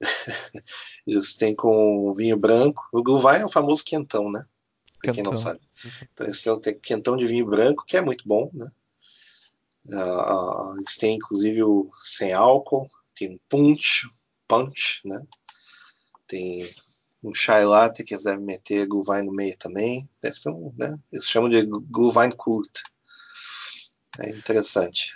[1.05, 2.87] eles têm com vinho branco.
[2.91, 4.45] O Glühwein é o famoso quentão, né?
[5.01, 5.59] Pra quem não sabe.
[6.13, 8.71] Então, eles têm quentão de vinho branco, que é muito bom, né?
[9.85, 12.89] Uh, eles têm, inclusive, o sem álcool.
[13.15, 14.07] Tem um punch,
[14.53, 15.21] punch, né?
[16.27, 16.69] Tem
[17.23, 20.09] um chai latte que eles devem meter Glühwein no meio também.
[20.21, 20.95] Deve ser um, né?
[21.11, 22.81] Eles chamam de Glühwein Kurt.
[24.19, 25.15] É interessante.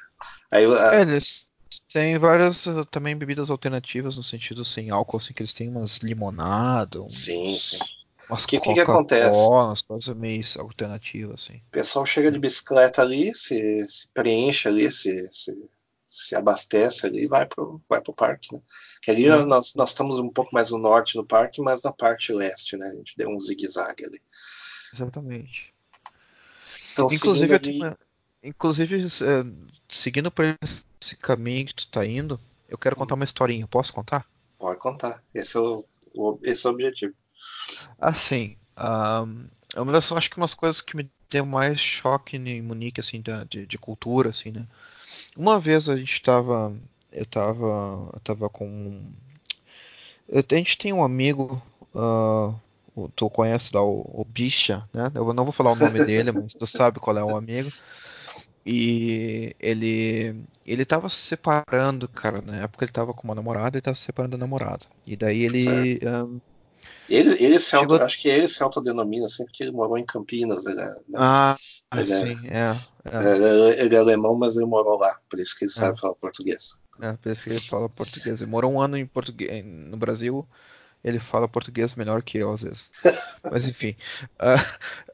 [0.50, 0.96] Aí, a...
[0.96, 1.48] é, eles,
[1.92, 5.98] têm várias uh, também bebidas alternativas no sentido sem álcool, assim, que eles têm umas
[5.98, 7.80] limonadas, uns, Sim, sim.
[8.30, 9.48] umas Que- que que acontece?
[9.50, 11.58] Umas coisas meio alternativas, assim.
[11.58, 15.54] O pessoal chega de bicicleta ali, se, se preenche ali, se, se,
[16.26, 18.62] se abastece ali e vai pro, vai pro parque, né?
[19.02, 19.46] Que ali É.
[19.46, 22.88] nós, nós estamos um pouco mais no norte do parque, mas na parte leste, né?
[22.88, 24.22] A gente deu um zigue-zague ali.
[24.94, 25.74] Exatamente.
[26.94, 27.98] Então, Inclusive, seguindo eu ali- uma-
[28.44, 30.46] inclusive eh, seguindo por
[31.02, 33.68] esse caminho que tu tá indo, eu quero contar uma historinha.
[33.68, 34.26] Posso contar?
[34.58, 35.24] Pode contar.
[35.34, 37.14] Esse é o, o- esse é o objetivo.
[38.00, 38.58] Assim,
[39.76, 43.22] é uma das, acho que umas coisas que me deu mais choque em Munique, assim,
[43.50, 44.66] de, de cultura, assim, né?
[45.38, 46.76] Uma vez a gente tava,
[47.12, 49.02] eu tava, eu tava com,
[50.28, 51.62] eu- a gente tem um amigo,
[51.96, 52.54] ah,
[52.96, 55.12] o- tu conhece lá o, o Bicha, né?
[55.16, 57.72] Eu não vou falar o nome dele, mas tu sabe qual é o amigo.
[58.66, 63.82] E ele, ele tava se separando, cara, na época ele tava com uma namorada e
[63.82, 64.86] tava se separando da namorada.
[65.06, 66.40] E daí ele, ahm,
[67.10, 70.06] Ele, ele se auto, Chegou- acho que ele se autodenomina assim, porque ele morou em
[70.06, 70.64] Campinas.
[70.66, 70.74] Né?
[71.16, 71.56] ah,
[71.96, 73.80] Ele é- sim, é, é.
[73.80, 76.02] É, ele é alemão, mas ele morou lá, por isso que ele sabe É.
[76.02, 76.82] falar português.
[77.00, 78.42] É, por isso que ele fala português.
[78.42, 80.46] Ele morou um ano em português no Brasil.
[81.04, 82.90] Ele fala português melhor que eu, às vezes.
[83.44, 83.96] Mas enfim.
[84.38, 84.56] Ah,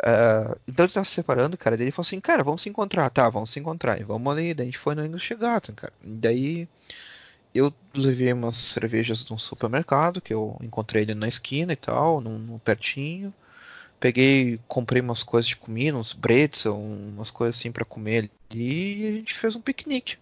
[0.03, 1.75] ah, então ele tava se separando, cara.
[1.77, 3.09] Daí ele falou assim, cara, vamos se encontrar.
[3.09, 3.99] Tá, vamos se encontrar.
[3.99, 4.53] E vamos ali.
[4.53, 5.93] Daí a gente foi no English Garden, cara.
[6.03, 6.67] E daí
[7.53, 12.38] eu levei umas cervejas num supermercado, que eu encontrei ele na esquina e tal, num,
[12.39, 13.33] num pertinho.
[14.03, 19.01] Peguei, comprei umas coisas de comida, uns bretzel, umas coisas assim pra comer ali.
[19.01, 20.17] E a gente fez um piquenique.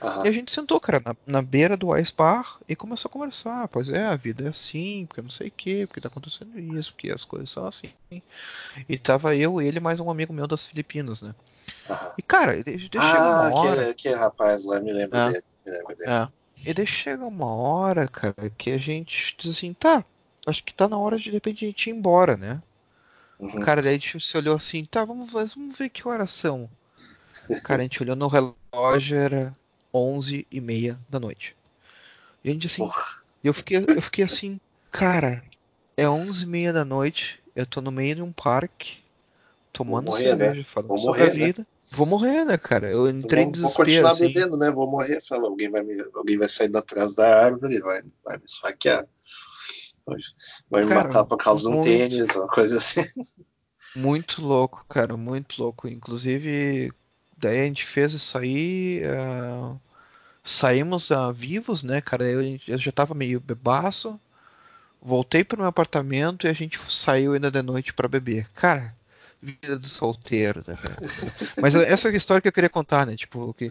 [0.00, 0.24] Aham.
[0.24, 3.66] E a gente sentou, cara, na, na beira do Ice Bar e começou a conversar.
[3.66, 6.92] Pois é, a vida é assim, porque não sei o que, porque tá acontecendo isso,
[6.92, 7.90] porque as coisas são assim.
[8.88, 11.34] E tava eu, ele mais um amigo meu das Filipinas, né?
[11.90, 12.14] aham.
[12.16, 13.72] E cara, ele chega Ah, uma hora.
[13.72, 15.32] aquele, aquele rapaz lá, me lembro É.
[15.32, 15.44] dele.
[15.66, 16.10] Me lembro dele.
[16.12, 16.28] É.
[16.70, 20.04] E daí chega uma hora, cara, que a gente diz assim, tá,
[20.46, 22.62] acho que tá na hora de de repente a gente ir embora, né?
[23.40, 23.60] Uhum.
[23.64, 26.68] Cara, daí a gente se olhou assim, tá, vamos, ver- vamos ver que horas são.
[27.62, 29.52] Cara, a gente olhou no relógio, era
[29.92, 31.54] 11 e meia da noite.
[32.44, 33.16] E a gente assim, Porra.
[33.44, 35.42] Eu fiquei, eu fiquei assim, cara,
[35.96, 38.98] é 11 e meia da noite, eu tô no meio de um parque,
[39.72, 40.48] tomando morrer, né?
[40.48, 41.46] cerveja, falando Vou sobre morrer, a né?
[41.46, 41.66] vida.
[41.92, 42.90] Vou morrer, né, cara?
[42.90, 44.32] Eu entrei em vou, vou desespero, continuar assim.
[44.32, 44.70] bebendo, né?
[44.70, 45.20] Vou morrer.
[45.20, 49.06] Fala, alguém, vai me, alguém vai sair atrás da árvore, vai, vai me esfaquear.
[50.70, 53.02] Vai me matar por causa de um muito- tênis, uma coisa assim.
[53.94, 55.88] Muito louco, cara, muito louco.
[55.88, 56.92] Inclusive,
[57.38, 59.74] daí a gente fez isso aí, ah,
[60.44, 62.24] saímos ah, vivos, né, cara?
[62.24, 64.20] Eu, eu já tava meio bebaço,
[65.00, 68.46] voltei pro meu apartamento e a gente saiu ainda de noite pra beber.
[68.54, 68.94] Cara,
[69.42, 70.96] vida do solteiro, né, cara?
[71.60, 73.16] Mas essa é a história que eu queria contar, né?
[73.16, 73.70] Tipo, que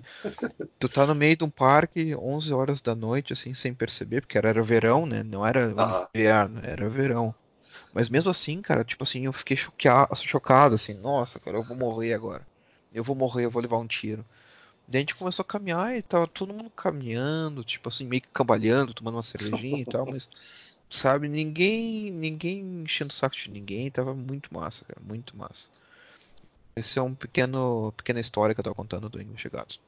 [0.79, 4.37] tu tá no meio de um parque, 11 horas da noite, assim, sem perceber, porque
[4.37, 5.23] era, era verão, né?
[5.23, 5.73] Não era
[6.13, 7.33] inverno, era verão.
[7.93, 11.77] Mas mesmo assim, cara, tipo assim, eu fiquei choqueado, chocado, assim, nossa, cara, eu vou
[11.77, 12.45] morrer agora.
[12.93, 14.25] Eu vou morrer, eu vou levar um tiro.
[14.87, 18.27] Daí a gente começou a caminhar e tava todo mundo caminhando, tipo assim, meio que
[18.31, 20.27] cambalhando, tomando uma cervejinha e tal, mas,
[20.95, 25.67] sabe, ninguém, ninguém enchendo o saco de ninguém, tava muito massa, cara, muito massa.
[26.75, 29.79] Esse é um pequeno, pequena história que eu tava contando do Gatos.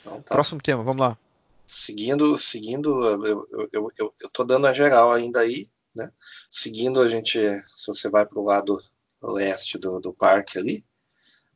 [0.00, 0.34] Então, tá.
[0.34, 1.18] Próximo tema, vamos lá.
[1.66, 6.10] Seguindo, seguindo, eu, eu, eu, eu, tô dando a geral ainda aí, né?
[6.50, 8.80] Seguindo a gente, se você vai pro lado
[9.22, 10.84] leste do, do parque ali,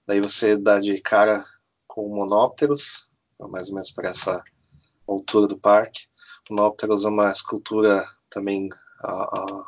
[0.06, 1.42] daí você dá de cara
[1.86, 4.42] com monópteros, mais ou menos para essa
[5.06, 6.06] altura do parque.
[6.50, 8.68] Monópteros é uma escultura também
[9.00, 9.64] a, a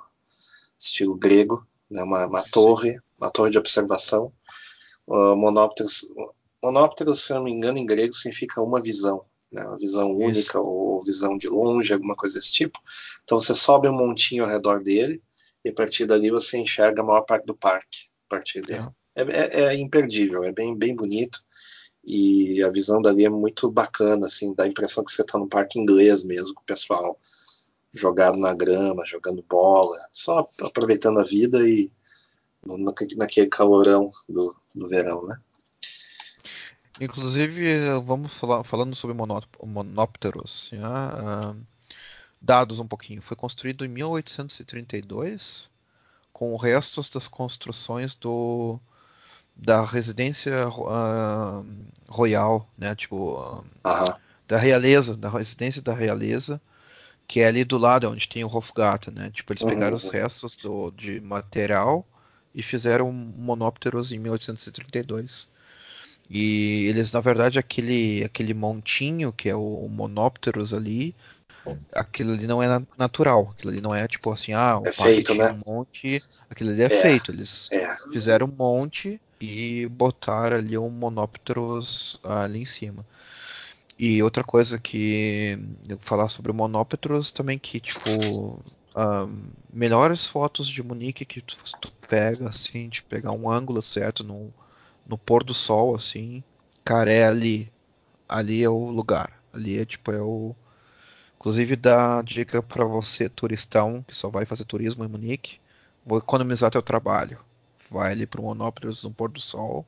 [0.78, 2.02] estilo grego, né?
[2.02, 4.32] uma, uma torre, uma torre de observação.
[5.06, 6.06] Uh, monópteros,
[6.62, 9.64] monópteros, se não me engano, em grego significa uma visão, né?
[9.64, 10.20] uma visão Isso.
[10.20, 12.78] única ou visão de longe, alguma coisa desse tipo.
[13.24, 15.22] Então você sobe um montinho ao redor dele
[15.64, 18.86] e a partir dali você enxerga a maior parte do parque a partir dele.
[19.16, 21.42] É, é, é imperdível, é bem, bem bonito
[22.04, 25.48] e a visão dali é muito bacana, assim, dá a impressão que você está num
[25.48, 27.18] parque inglês mesmo, com o pessoal
[27.94, 31.90] jogado na grama, jogando bola, só aproveitando a vida e
[33.16, 35.40] naquele calorão do, do verão, né?
[37.00, 37.64] Inclusive,
[38.04, 40.68] vamos falar falando sobre monó- monópteros.
[40.72, 41.54] já, ah,
[42.42, 43.22] dados um pouquinho.
[43.22, 45.68] Foi construído em 1832
[46.32, 48.80] com restos das construções do
[49.56, 50.54] da residência
[50.88, 51.62] ah,
[52.08, 52.94] royal, né?
[52.96, 56.60] Tipo Aham, da realeza, da residência da realeza,
[57.28, 59.30] que é ali do lado onde tem o Hofgarten, né?
[59.30, 62.04] Tipo eles Uhum, pegaram os restos do, de material
[62.54, 65.46] e fizeram monópteros em 1832.
[66.30, 71.14] E eles, na verdade, aquele, aquele montinho que é o Monopterus ali,
[71.92, 73.54] aquilo ali não é natural.
[73.54, 75.52] Aquilo ali não é tipo assim, ah, o é feito, né?
[75.52, 76.22] um monte.
[76.50, 77.30] Aquilo ali é, é feito.
[77.30, 77.94] Eles é.
[78.10, 83.04] fizeram um monte e botaram ali um Monopterus ali em cima.
[83.98, 85.58] E outra coisa que
[85.88, 88.08] eu falar sobre o Monopterus também que tipo
[88.96, 94.22] um, melhores fotos de Munique que tu, tu, pega assim, de pegar um ângulo certo
[94.22, 94.52] no,
[95.06, 96.42] no pôr do sol assim,
[96.84, 97.72] cara, é ali.
[98.28, 99.32] Ali é o lugar.
[99.52, 100.54] Ali é tipo é o
[101.38, 105.60] Inclusive dá dica para você, turistão, que só vai fazer turismo em Munique,
[106.04, 107.38] vou economizar teu trabalho.
[107.88, 109.86] Vai ali para o Monópolis no pôr do sol,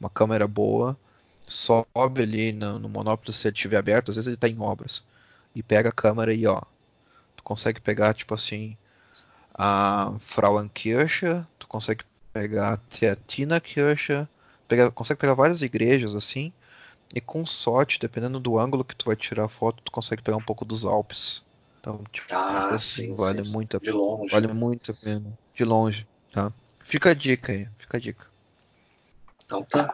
[0.00, 0.98] uma câmera boa,
[1.46, 5.04] sobe ali no, no Monópolis se ele estiver aberto, às vezes ele está em obras,
[5.54, 6.60] e pega a câmera e ó,
[7.36, 8.76] tu consegue pegar tipo assim
[9.54, 14.26] a Frauenkirche, tu consegue pegar a Theatinerkirche,
[14.66, 16.52] pega, consegue pegar várias igrejas assim,
[17.14, 20.38] e com sorte, dependendo do ângulo que tu vai tirar a foto, tu consegue pegar
[20.38, 21.42] um pouco dos Alpes.
[21.78, 23.92] Então, tipo, ah, assim, sim, vale sim, muito a pena.
[23.92, 24.32] De longe.
[24.32, 24.52] Vale né?
[24.54, 25.38] muito a pena.
[25.54, 26.52] De longe, tá?
[26.80, 28.26] Fica a dica aí, fica a dica.
[29.44, 29.92] Então tá.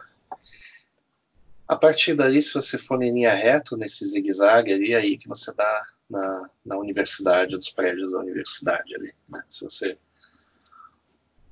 [1.68, 5.52] A partir dali, se você for em linha reto nesse zigue-zague ali, aí que você
[5.52, 9.42] dá na, na universidade, nos prédios da universidade ali, né?
[9.50, 9.98] Se você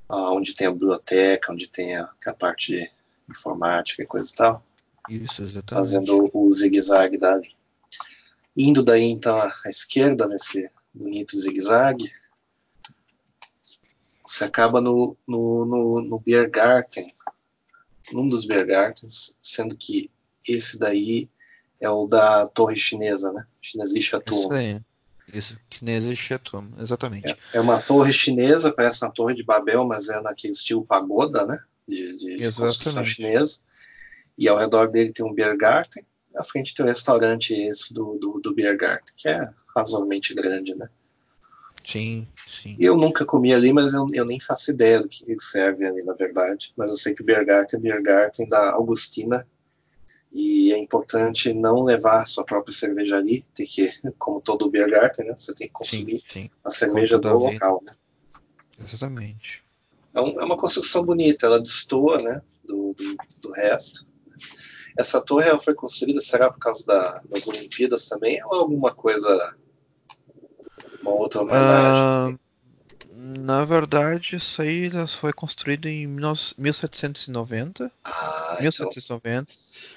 [0.09, 2.90] ah, onde tem a biblioteca, onde tem a, a parte de
[3.29, 4.66] informática e coisa e tal.
[5.11, 5.85] Isso, exatamente.
[5.85, 7.55] Fazendo o zigue-zague dali.
[8.57, 12.11] Indo daí então à esquerda, nesse bonito zigue-zague,
[14.24, 17.07] você acaba no, no, no, no Biergarten,
[18.12, 20.11] num dos Biergartens, sendo que
[20.47, 21.29] esse daí
[21.81, 23.47] é o da torre chinesa, né?
[23.61, 24.38] Chinesa Chateau.
[24.38, 24.81] Isso aí.
[25.33, 27.29] Isso, chinesa Chateau, exatamente.
[27.29, 31.45] É, é, uma torre chinesa, parece uma torre de Babel, mas é naquele estilo pagoda,
[31.47, 31.59] né?
[31.87, 33.61] De, de, de construção chinesa
[34.38, 38.40] e ao redor dele tem um Biergarten, na frente tem um restaurante esse do, do,
[38.40, 40.88] do Biergarten, que é razoavelmente grande, né?
[41.87, 42.77] Sim, sim.
[42.81, 46.14] Eu nunca comi ali, mas eu, eu nem faço ideia do que serve ali, na
[46.14, 46.72] verdade.
[46.77, 49.46] Mas eu sei que o Biergarten é Biergarten da Augustina,
[50.33, 55.27] e é importante não levar a sua própria cerveja ali, tem que, como todo Biergarten,
[55.27, 55.35] né?
[55.38, 56.51] Você tem que consumir sim, sim.
[56.64, 57.92] a cerveja do local, né?
[58.83, 59.64] Exatamente.
[60.12, 64.05] É, um, é, uma construção bonita, ela destoa, né, do, do, do resto.
[64.99, 69.55] Essa torre foi construída, será por causa da, das Olimpíadas também, ou alguma coisa,
[71.07, 72.35] uma outra homenagem?
[72.35, 72.38] Uh,
[73.16, 77.90] na verdade, isso aí foi construído em 1790.
[78.05, 79.53] Ah, 1790.
[79.53, 79.97] Então...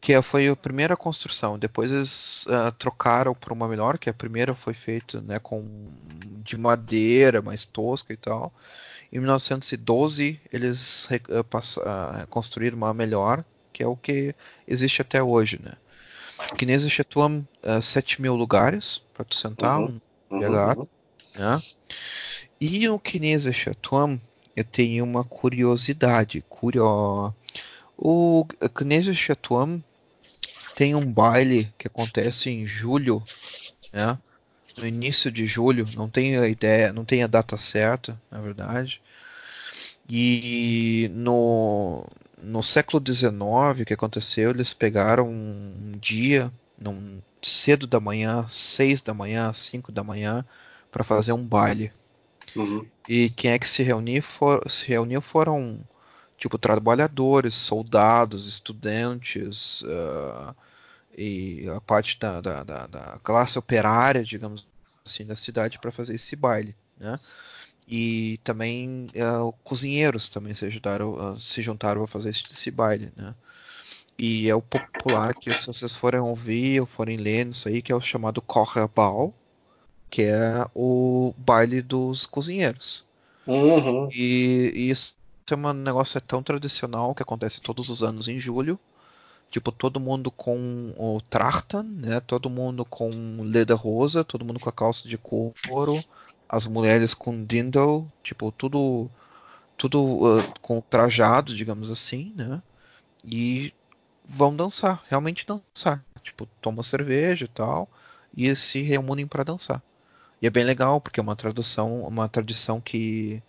[0.00, 1.58] Que foi a primeira construção.
[1.58, 5.66] Depois eles uh, trocaram por uma melhor, que a primeira foi feita né, com
[6.44, 8.52] de madeira, mais tosca e tal.
[9.12, 14.34] Em 1912 eles uh, construíram uma melhor, que é o que
[14.66, 15.72] existe até hoje, né?
[16.56, 20.88] Guinness Chetuam, uh, 7 mil lugares para tu sentar, uhum, um uhum.
[21.36, 21.60] né?
[22.60, 24.20] E no Guinness Chetuam
[24.56, 27.32] eu tenho uma curiosidade, curio...
[27.96, 29.82] O Guinness Chetuam
[30.76, 33.22] tem um baile que acontece em julho,
[33.92, 34.16] né?
[34.78, 39.00] No início de julho, não tenho a ideia, não tenho a data certa, na verdade.
[40.08, 42.06] E no,
[42.40, 43.32] no século XIX,
[43.80, 44.50] o que aconteceu?
[44.50, 50.44] Eles pegaram um dia, num, cedo da manhã, seis da manhã, cinco da manhã,
[50.90, 51.92] para fazer um baile.
[52.56, 52.86] Uhum.
[53.08, 55.80] E quem é que se reuniu, for, se reuniu foram
[56.36, 60.54] tipo trabalhadores, soldados, estudantes uh,
[61.16, 64.66] e a parte da, da, da, da, classe operária, digamos
[65.04, 67.18] assim, da cidade para fazer esse baile, né?
[67.88, 73.10] e também uh, cozinheiros também se ajudaram, uh, se juntaram a fazer esse, esse, baile,
[73.16, 73.34] né?
[74.18, 77.92] E é o popular que se vocês forem ouvir ou forem ler isso aí, que
[77.92, 79.32] é o chamado Kocherbal,
[80.10, 83.04] que é o baile dos cozinheiros.
[83.46, 84.08] Uhum.
[84.12, 85.14] E, e, isso
[85.50, 88.78] é um negócio é tão tradicional que acontece todos os anos em julho.
[89.50, 92.20] Tipo, todo mundo com o Trachtan, né?
[92.20, 96.04] Todo mundo com leda rosa, todo mundo com a calça de couro,
[96.46, 99.08] as mulheres com dindle, tipo, tudo
[99.78, 102.60] tudo uh, com trajado, digamos assim, né?
[103.24, 103.72] E
[104.28, 106.04] vão dançar, realmente dançar.
[106.22, 107.88] Tipo, toma cerveja e tal,
[108.36, 109.82] e se reúnem para dançar.
[110.42, 113.42] E é bem legal, porque é uma tradução, uma tradição que,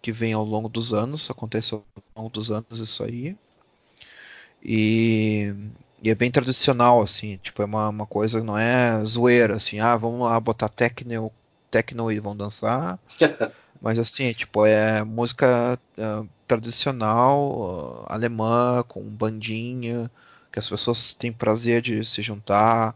[0.00, 1.84] que vem ao longo dos anos, acontece ao
[2.16, 3.36] longo dos anos isso aí.
[4.64, 5.54] E,
[6.02, 9.96] e é bem tradicional, assim, tipo, é uma, uma coisa, não é zoeira, assim, ah,
[9.96, 11.30] vamos lá botar techno
[11.70, 12.98] techno e vão dançar.
[13.80, 20.10] Mas assim, tipo, é música uh, tradicional, uh, alemã, com bandinha,
[20.52, 22.94] que as pessoas têm prazer de se juntar,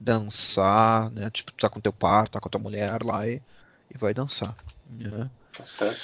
[0.00, 1.30] dançar, né?
[1.30, 3.40] Tipo, tá com teu par, tá com a tua mulher lá e,
[3.94, 4.56] e vai dançar.
[4.90, 5.30] Né?
[5.56, 6.00] Tá certo.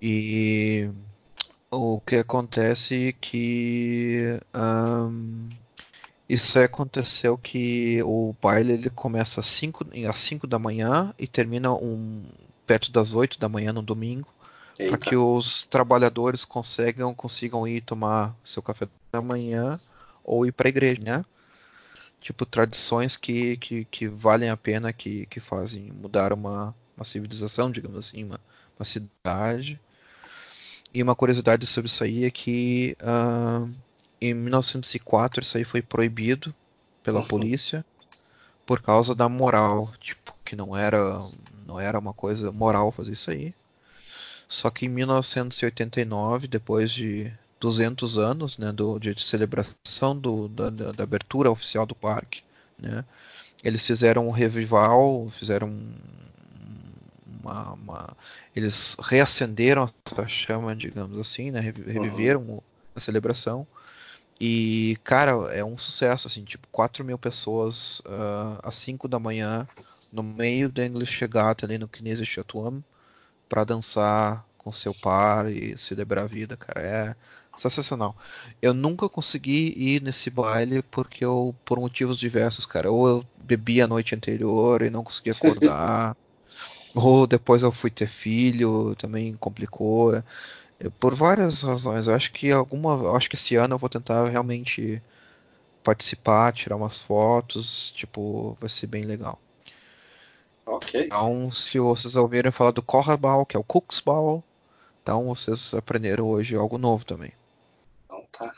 [0.00, 0.90] E
[1.70, 5.48] o que acontece é que um,
[6.28, 11.72] isso aconteceu que o baile ele começa às 5 às cinco da manhã e termina
[11.72, 12.22] um,
[12.68, 14.28] perto das 8 da manhã no domingo,
[14.76, 19.80] para que os trabalhadores consigam, consigam ir tomar seu café da manhã
[20.22, 21.24] ou ir para a igreja, né?
[22.20, 27.70] Tipo, tradições que, que, que valem a pena, que, que fazem mudar uma, uma civilização,
[27.70, 28.38] digamos assim, uma,
[28.78, 29.80] uma cidade.
[30.92, 33.72] E uma curiosidade sobre isso aí é que uh,
[34.20, 36.54] em 1904 isso aí foi proibido
[37.02, 37.26] pela uhum.
[37.26, 37.84] polícia
[38.66, 41.24] por causa da moral, tipo, que não era
[41.68, 43.54] não era uma coisa moral fazer isso aí.
[44.48, 51.02] Só que em 1989, depois de 200 anos né, do, de celebração do, da, da,
[51.02, 52.42] abertura oficial do parque,
[52.78, 53.04] né,
[53.62, 55.70] eles fizeram um revival, fizeram
[57.42, 58.16] uma, uma,
[58.56, 62.60] eles reacenderam a chama, digamos assim, né, reviveram uhum.
[62.96, 63.66] a celebração
[64.40, 69.66] e, cara, é um sucesso, assim, tipo, 4 mil pessoas uh, às 5 da manhã
[70.12, 72.82] no meio do English Regatta ali no Kinesi Chatuam
[73.48, 76.80] para dançar com seu par e celebrar a vida, cara.
[76.80, 77.16] É
[77.56, 78.16] sensacional.
[78.62, 83.82] Eu nunca consegui ir nesse baile porque eu, por motivos diversos, cara, ou eu bebi
[83.82, 86.16] a noite anterior e não consegui acordar,
[86.94, 90.22] ou depois eu fui ter filho, também complicou
[91.00, 92.06] por várias razões.
[92.06, 95.02] Eu acho que alguma, eu acho que esse ano eu vou tentar realmente
[95.82, 99.38] participar, tirar umas fotos, tipo, vai ser bem legal.
[100.66, 101.04] Ok.
[101.06, 104.44] Então, se vocês ouviram falar do Korrebau, que é o Cooksball,
[105.02, 107.32] então vocês aprenderam hoje algo novo também.
[108.04, 108.54] Então tá.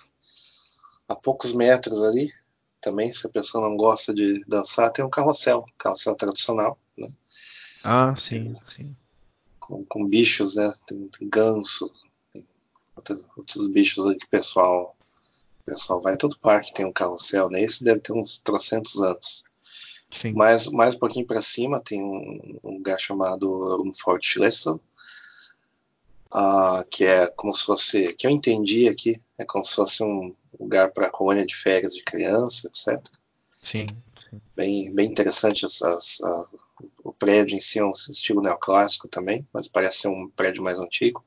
[1.09, 2.33] A poucos metros ali,
[2.81, 7.09] também, se a pessoa não gosta de dançar, tem um carrossel, carrossel tradicional, né?
[7.85, 8.97] Ah, sim, sim.
[9.59, 10.73] Com, com bichos, né?
[10.87, 11.93] Tem, tem ganso,
[13.37, 14.97] outros bichos aí que o pessoal,
[15.63, 16.17] o pessoal vai.
[16.17, 17.63] Todo parque tem um carrossel, né?
[17.63, 19.45] Esse deve ter uns trocentos anos.
[20.11, 20.33] Sim.
[20.33, 24.81] Mais, mais um pouquinho para cima tem um, um, lugar chamado Rumford Schlesel,
[26.35, 30.35] uh, que é como se fosse, que eu entendi aqui, é como se fosse um
[30.59, 33.01] lugar para colônia de férias de criança, etc.
[33.63, 33.87] Sim.
[34.29, 34.41] sim.
[34.57, 36.47] Bem, bem interessante a,
[37.05, 40.79] o prédio em si é um estilo neoclássico também, mas parece ser um prédio mais
[40.79, 41.25] antigo.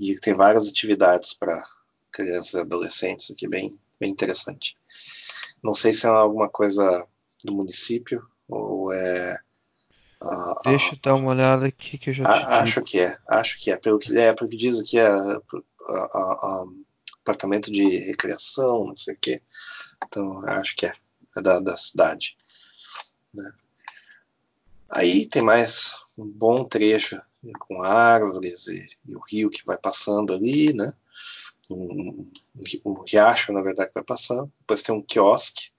[0.00, 1.62] E tem várias atividades para
[2.10, 4.74] crianças e adolescentes aqui, bem, bem interessante.
[5.62, 7.06] Não sei se é alguma coisa
[7.44, 9.38] do município ou é.
[10.22, 13.58] Uh, Deixa eu dar uma olhada aqui que eu já te Acho que é, acho
[13.58, 13.76] que é.
[13.76, 15.06] Pelo que, é, pelo que diz aqui é
[17.22, 19.42] apartamento de recreação, não sei o quê.
[20.06, 20.94] Então, acho que é,
[21.36, 22.38] é da, da cidade.
[23.34, 23.52] Né?
[24.88, 27.20] Aí tem mais um bom trecho
[27.58, 30.92] com árvores e, e, o rio que vai passando ali, né?
[31.70, 34.52] Um, um, um, riacho, na verdade, que vai passando.
[34.58, 35.70] Depois tem um quiosque,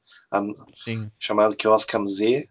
[1.19, 2.45] chamado Quiosque Amzé.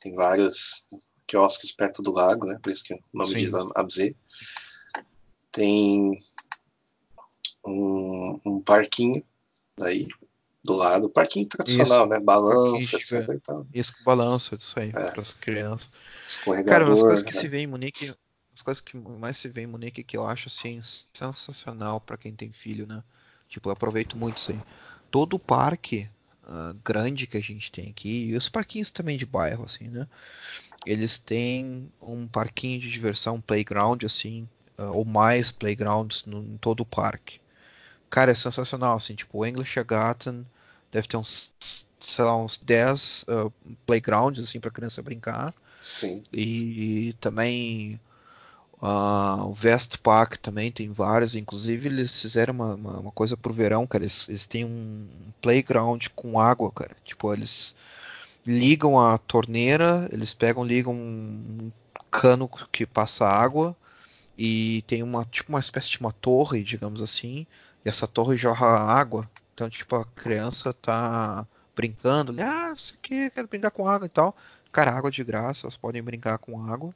[0.00, 0.86] Tem vários
[1.26, 2.58] quiosques perto do lago, né?
[2.62, 3.38] Por isso que o nome Sim.
[3.38, 4.14] diz Amzé.
[5.50, 6.16] Tem
[7.66, 9.24] um, um parquinho
[9.76, 10.06] daí,
[10.66, 11.08] do lado.
[11.08, 12.20] Parquinho tradicional, isso, né?
[12.20, 13.40] Balanço, etc.
[13.72, 14.92] Isso, balanço, isso aí, é.
[14.92, 15.90] para as crianças.
[16.66, 17.40] Cara, uma das coisas que né?
[17.40, 18.12] se vê em Munique,
[18.52, 22.34] as coisas que mais se vê em Munique que eu acho assim sensacional para quem
[22.34, 23.02] tem filho, né?
[23.48, 24.60] Tipo, eu aproveito muito isso aí.
[25.10, 26.08] Todo o parque
[26.46, 30.06] uh, grande que a gente tem aqui, e os parquinhos também de bairro, assim, né?
[30.84, 34.48] Eles têm um parquinho de diversão, um playground, assim,
[34.78, 37.40] uh, ou mais playgrounds no, em todo o parque.
[38.08, 40.46] Cara, é sensacional, assim, tipo, o English Garden
[40.96, 41.52] deve ter uns,
[42.00, 43.52] sei lá, uns 10 uh,
[43.84, 45.54] playgrounds, assim, pra criança brincar.
[45.78, 46.24] Sim.
[46.32, 48.00] E também
[48.80, 53.52] uh, o Vest Park também tem vários, inclusive eles fizeram uma, uma, uma coisa pro
[53.52, 55.06] verão, cara, eles, eles têm um
[55.42, 57.76] playground com água, cara, tipo, eles
[58.46, 61.70] ligam a torneira, eles pegam, ligam um
[62.10, 63.76] cano que passa água
[64.38, 67.46] e tem uma tipo uma espécie de uma torre, digamos assim,
[67.84, 69.28] e essa torre jorra água.
[69.56, 74.36] Então, tipo, a criança tá brincando, ah, isso aqui, quero brincar com água e tal.
[74.72, 76.94] Cara, água de graça, elas podem brincar com água.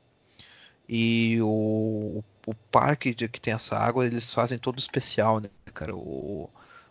[0.89, 5.95] E o, o parque de, que tem essa água, eles fazem todo especial, né, cara?
[5.97, 6.51] O,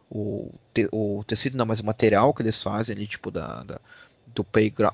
[0.09, 3.79] o, te, o tecido, não, mas o material que eles fazem ali, tipo, da, da
[4.27, 4.43] do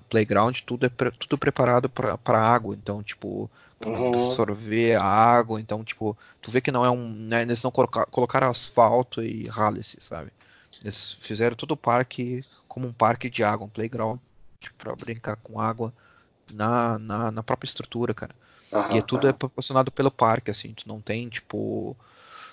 [0.10, 2.76] playground, tudo é pre tudo preparado para água.
[2.76, 3.50] Então, tipo,
[3.86, 4.42] Uhum.
[4.42, 5.60] absorver a água.
[5.62, 7.10] Então, tipo, tu vê que não é um.
[7.14, 10.32] Né, eles não coloca colocaram asfalto e rale-se, sabe?
[10.82, 14.20] Eles fizeram todo o parque como um parque de água, um playground
[14.78, 15.94] para brincar com água
[16.54, 18.36] na, na, na própria estrutura, cara.
[18.72, 19.34] Aham, E é tudo é aham.
[19.34, 20.74] proporcionado pelo parque, assim.
[20.74, 21.98] Tu não tem, tipo.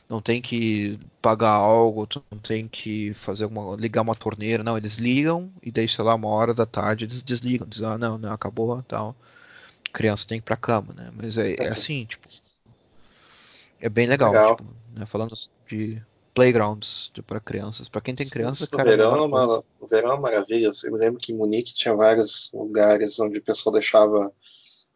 [0.09, 4.77] Não tem que pagar algo, tu não tem que fazer uma, ligar uma torneira, não,
[4.77, 8.19] eles ligam e daí, sei lá, uma hora da tarde eles desligam, dizem, ah, não,
[8.19, 9.17] não, acabou, tal.
[9.93, 11.11] Criança tem que ir pra cama, né?
[11.15, 12.29] Mas é, é assim, tipo,
[13.81, 14.41] é bem legal, Legal.
[14.41, 14.65] tipo,
[14.95, 15.07] né?
[15.07, 15.35] Falando
[15.69, 16.03] de
[16.35, 17.89] playgrounds para crianças.
[17.89, 20.15] Para quem tem criança, Isso no cara, é a verão é uma, o verão é
[20.15, 20.71] uma maravilha.
[20.85, 24.33] Eu me lembro que em Munique tinha vários lugares onde o pessoal deixava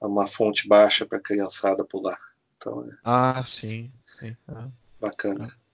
[0.00, 2.18] uma fonte baixa para a criançada pular.
[2.56, 4.36] Então é Ah, sim, sim.
[4.48, 4.54] é,
[5.00, 5.46] bacana.
[5.46, 5.66] é.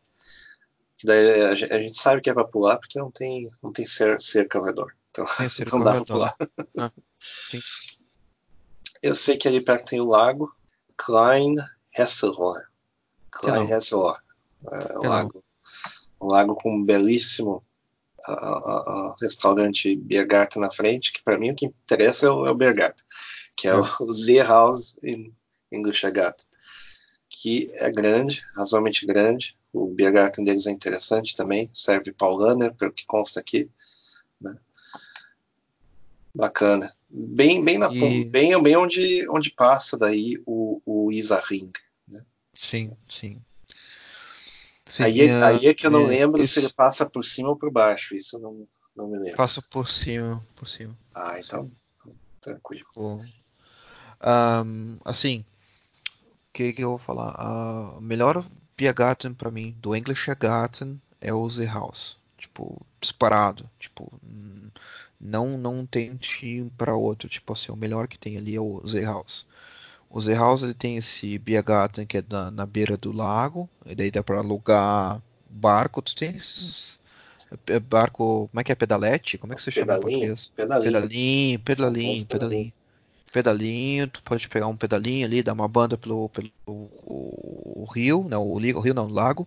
[0.97, 3.73] Que daí a gente, a gente sabe que é para pular porque não tem, não
[3.73, 4.93] tem cer- cerca ao redor.
[5.11, 5.25] Então
[5.73, 6.35] ao dá para pular.
[6.79, 6.93] Ah.
[9.03, 10.55] Eu sei que ali perto tem o lago
[10.97, 11.55] Klein
[11.97, 12.63] Hesselrohr.
[13.31, 13.69] Klein.
[13.69, 14.21] Hesselrohr.
[14.71, 15.03] É, Genau.
[15.09, 15.45] lago,
[16.23, 17.63] um lago com um belíssimo
[18.25, 22.51] ah, ah, restaurante Biergarten na frente, que para mim o que interessa é o, é
[22.51, 23.05] o Biergarten,
[23.57, 23.75] que é É.
[24.01, 25.35] o Seehaus em
[25.73, 26.47] Ingolstadt,
[27.29, 29.57] que é grande, razoavelmente grande.
[29.73, 33.71] O Biergarten deles é interessante também, serve Paulaner, pelo que consta aqui.
[34.41, 34.57] né?
[36.35, 36.93] Bacana.
[37.11, 41.71] Bem, bem, na, E- bem, bem onde, onde passa daí o, o Isarring.
[42.59, 43.43] Sim, sim.
[44.93, 47.25] Sim, Aí, é, aí é que eu não é, lembro se esse- ele passa por
[47.25, 49.39] cima ou por baixo, isso eu não, não me lembro.
[49.39, 50.95] Passa por cima, por cima.
[51.15, 51.71] Ah, então,
[52.43, 52.85] tranquilo.
[52.85, 53.19] Tipo,
[54.21, 55.45] ahn, assim,
[56.21, 57.35] o que, que eu vou falar?
[57.39, 58.45] A melhor
[58.77, 62.19] Biergarten pra mim do English Garten é o The House.
[62.37, 63.69] Tipo, disparado.
[63.79, 64.13] Tipo,
[65.21, 67.29] não não tente pra outro.
[67.29, 69.47] Tipo assim, o melhor que tem ali é o The House.
[70.13, 73.69] O The House ele tem esse Biergarten que é na, na beira do lago.
[73.87, 76.01] E daí dá pra alugar barco.
[76.03, 77.01] Tu tem esses-
[77.67, 78.49] é barco.
[78.51, 78.75] Como é que é?
[78.77, 79.39] Pedalete?
[79.39, 80.35] Como é que você chama Pedalinho?
[80.57, 80.57] Pedalinho.
[80.57, 82.73] Pedalinho, pedalinho, pedalinho.
[83.33, 88.27] Pedalinho, tu pode pegar um pedalinho ali, dar uma banda pelo, pelo o, o rio,
[88.29, 89.47] não, o, li- o rio não, o lago,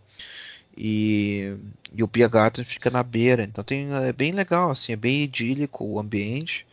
[0.77, 1.55] e,
[1.93, 5.85] e o Biergarten fica na beira, então tem, é bem legal, assim, é bem idílico
[5.85, 6.65] o ambiente,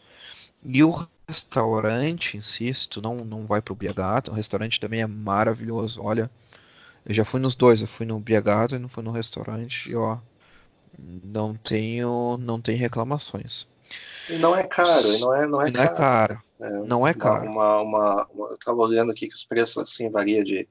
[0.65, 5.01] e o restaurante em si, se tu não, não vai pro Biergarten, o restaurante também
[5.03, 6.31] é maravilhoso, olha,
[7.07, 10.19] eu já fui nos dois, eu fui no Biergarten, fui no restaurante, e ó,
[11.25, 13.67] não tenho, não tem reclamações.
[14.29, 16.01] E não é caro, e não é, não é E não é caro.
[16.01, 17.51] caro, É, não é caro.
[17.51, 20.69] uma, uma, uma- eu estava olhando aqui que os preços assim varia de,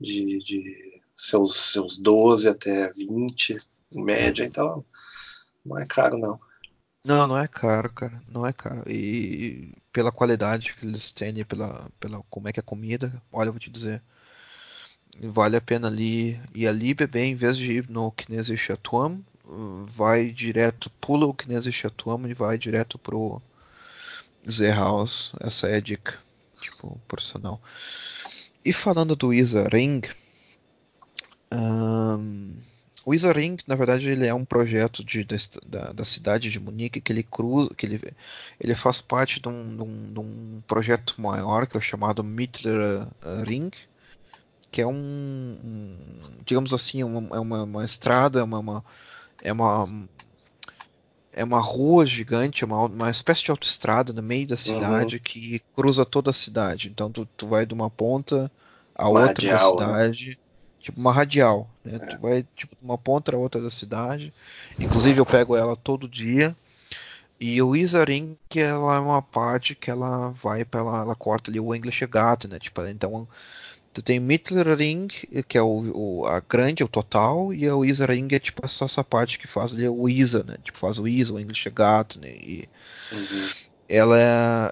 [0.00, 3.58] de, de seus, seus 12 até 20
[3.92, 4.84] em média, então
[5.64, 6.40] não é caro não.
[7.04, 8.22] Não, não é caro, cara.
[8.28, 8.88] Não é caro.
[8.88, 13.22] E pela qualidade que eles têm, e pela, pela como é que é a comida,
[13.32, 14.02] olha, eu vou te dizer,
[15.20, 19.22] vale a pena ali ir ali beber em vez de ir no Knese Chatuam,
[19.86, 23.42] vai direto, pula o Knese Chatuam e vai direto pro
[24.48, 25.32] Z House.
[25.40, 26.18] Essa é a dica,
[26.60, 27.60] tipo, profissional.
[28.64, 30.02] E falando do Isa Ring,
[31.50, 32.54] ahn,
[33.04, 35.36] o Isa Ring, na verdade, ele é um projeto de, da,
[35.66, 38.00] da- da cidade de Munique que ele cruza, que ele,
[38.60, 42.22] ele faz parte de um, de um- de um projeto maior que é o chamado
[42.24, 43.06] Mittler
[43.44, 43.70] Ring,
[44.70, 45.96] que é um, um-
[46.44, 48.84] digamos assim, uma, é uma, uma estrada, é uma, uma-
[49.42, 49.88] é uma
[51.32, 56.04] é uma rua gigante, uma, uma espécie de autoestrada no meio da cidade que cruza
[56.04, 56.88] toda a cidade.
[56.88, 58.50] Então tu, tu vai de uma ponta
[58.94, 60.12] a outra da radial, né?
[60.82, 62.00] Tipo uma radial, né?
[62.00, 64.32] Tu vai tipo de uma ponta a outra da cidade.
[64.80, 66.56] Inclusive eu pego ela todo dia.
[67.40, 71.50] E o Isaring, que ela é uma parte que ela vai para ela, ela corta
[71.50, 72.58] ali o English Garten, né?
[72.58, 73.28] Tipo, então
[73.92, 75.08] tu tem Mittler Ring,
[75.48, 78.84] que é o, o- a grande, o total, e o Isa Ring é tipo essa,
[78.86, 80.56] essa parte que faz ali o Isa, né?
[80.62, 82.30] Tipo, faz o Isa, o English Garten, né?
[82.30, 82.68] E
[83.10, 83.54] Uhum.
[83.88, 84.18] ela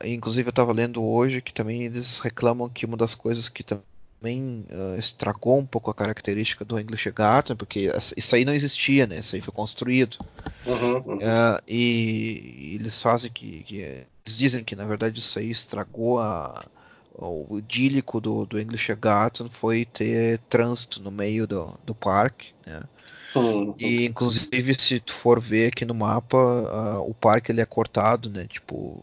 [0.03, 3.63] é, inclusive eu tava lendo hoje que também eles reclamam que uma das coisas que
[3.63, 3.85] também
[4.23, 9.19] uh, estragou um pouco a característica do English Garden, porque isso aí não existia, né?
[9.19, 10.19] Isso aí foi construído.
[10.67, 11.17] Uhum, uhum.
[11.17, 16.19] Uh, e, e, eles fazem que, que, Eles dizem que na verdade isso aí estragou
[16.19, 16.65] a,
[17.15, 22.49] o idílico do, do English Garden foi ter trânsito no meio do, do parque.
[22.67, 22.83] Né?
[23.35, 23.75] Uhum.
[23.79, 28.29] E inclusive se tu for ver aqui no mapa, uh, o parque ele é cortado,
[28.29, 28.47] né?
[28.49, 29.03] Tipo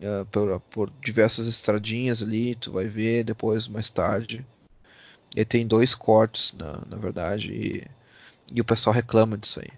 [0.00, 4.44] uh, por, por, diversas estradinhas ali, tu vai ver depois mais tarde.
[5.36, 7.86] E tem dois cortes, na, na verdade, e,
[8.50, 9.70] e, o pessoal reclama disso aí.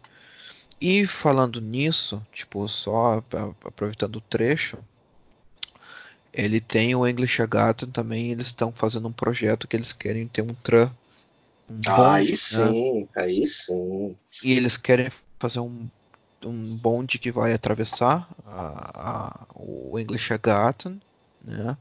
[0.80, 3.22] E falando nisso, tipo, só
[3.64, 4.78] aproveitando o trecho,
[6.32, 10.42] ele tem o English Garden também, eles estão fazendo um projeto que eles querem ter
[10.42, 10.90] um tram.
[11.68, 12.36] Um ah, aí né?
[12.36, 14.16] sim, aí sim.
[14.42, 15.88] E eles querem fazer um,
[16.44, 21.00] um bonde que vai atravessar a, a, o English Garden,
[21.44, 21.76] né?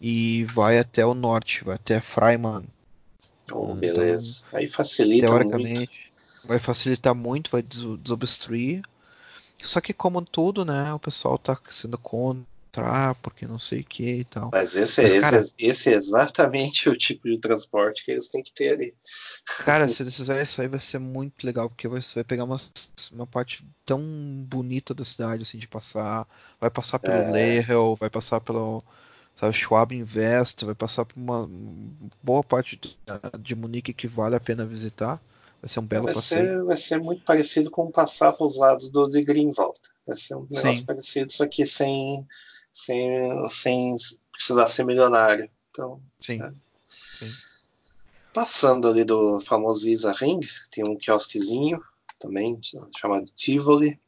[0.00, 2.64] E vai até o norte, vai até Freiman.
[3.52, 4.44] Oh, então, beleza.
[4.52, 6.48] Aí facilita teoricamente, muito.
[6.48, 8.82] Vai facilitar muito, vai desobstruir.
[9.62, 13.84] Só que como tudo, né, o pessoal tá sendo contra entrar, porque não sei o
[13.84, 14.50] que e tal.
[14.52, 18.28] Mas esse, Mas, é, cara, esse, esse, é exatamente o tipo de transporte que eles
[18.28, 18.94] têm que ter ali.
[19.64, 22.60] Cara, se eles fizerem isso aí vai ser muito legal, porque você vai pegar uma,
[23.12, 24.02] uma parte tão
[24.46, 26.26] bonita da cidade, assim, de passar.
[26.60, 27.30] Vai passar pelo é.
[27.30, 28.82] Lehel, vai passar pelo
[29.36, 31.48] sabe, Schwab Invest, vai passar por uma
[32.22, 32.96] boa parte de,
[33.40, 35.20] de Munique que vale a pena visitar.
[35.60, 36.46] Vai ser um belo vai passeio.
[36.46, 39.78] Ser, vai ser muito parecido com passar para os lados do de Greenwald.
[40.06, 40.84] Vai ser um negócio Sim.
[40.84, 42.26] parecido, só que sem
[42.74, 43.96] sem, sem
[44.32, 45.48] precisar ser milionário.
[45.70, 46.38] Então, Sim.
[46.38, 46.52] Né?
[46.90, 47.32] Sim.
[48.34, 51.80] Passando ali do famoso Isa Ring, tem um quiosquezinho
[52.18, 52.58] também
[52.98, 54.00] chamado Tivoli.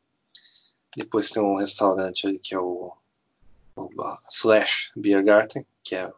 [0.96, 2.92] Depois tem um restaurante ali que é o,
[3.76, 3.88] o
[4.30, 6.12] Slash Beer Garden, que é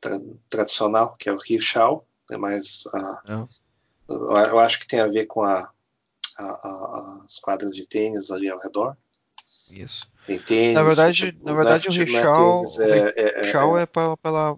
[0.00, 2.06] tra tradicional, que é o Hirschau.
[2.30, 2.86] É mais.
[2.86, 3.48] Uh,
[4.08, 5.70] eu acho que tem a ver com a,
[6.38, 8.96] a, a, as quadras de tênis ali ao redor.
[9.70, 10.10] Isso.
[10.26, 14.56] Tem tênis, na verdade, na verdade o Richal, é, é, Richal é, é, pela, pela,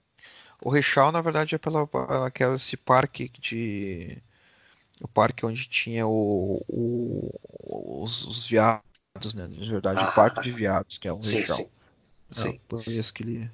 [0.62, 1.88] o Richal na verdade é pela,
[2.32, 4.18] que é esse parque de
[5.00, 9.46] o parque onde tinha o, o os, os, viados, né?
[9.46, 11.68] Na verdade, ah, o parque de viados, que é o sim, Sim.
[12.36, 12.60] Não, sim.
[12.68, 13.50] Por isso que ele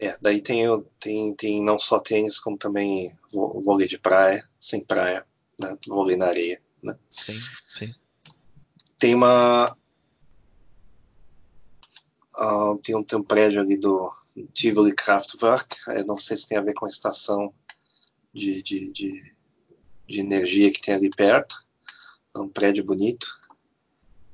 [0.00, 0.06] é.
[0.06, 0.66] é, daí tem,
[1.00, 5.26] tem, tem não só tênis, como também vôlei de praia, sem praia,
[5.60, 5.76] né?
[5.86, 6.60] vôlei na areia.
[6.82, 6.96] Né?
[7.10, 7.94] Sim, sim.
[8.98, 9.76] Tem uma,
[12.38, 14.10] Uh, tem, um, tem um prédio ali do
[14.54, 17.52] Tivoli Kraftwerk, eu não sei se tem a ver com a estação
[18.32, 19.34] de, de, de,
[20.08, 21.64] de energia que tem ali perto.
[22.34, 23.40] É um prédio bonito.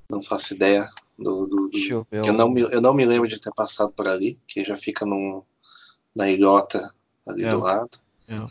[0.09, 0.89] Não faço ideia
[1.19, 1.47] do.
[1.47, 4.39] do, do eu, eu, não me, eu não me lembro de ter passado por ali,
[4.47, 5.43] que já fica num,
[6.15, 6.95] na ilhota
[7.27, 7.49] ali é.
[7.49, 7.99] do lado.
[8.29, 8.47] É.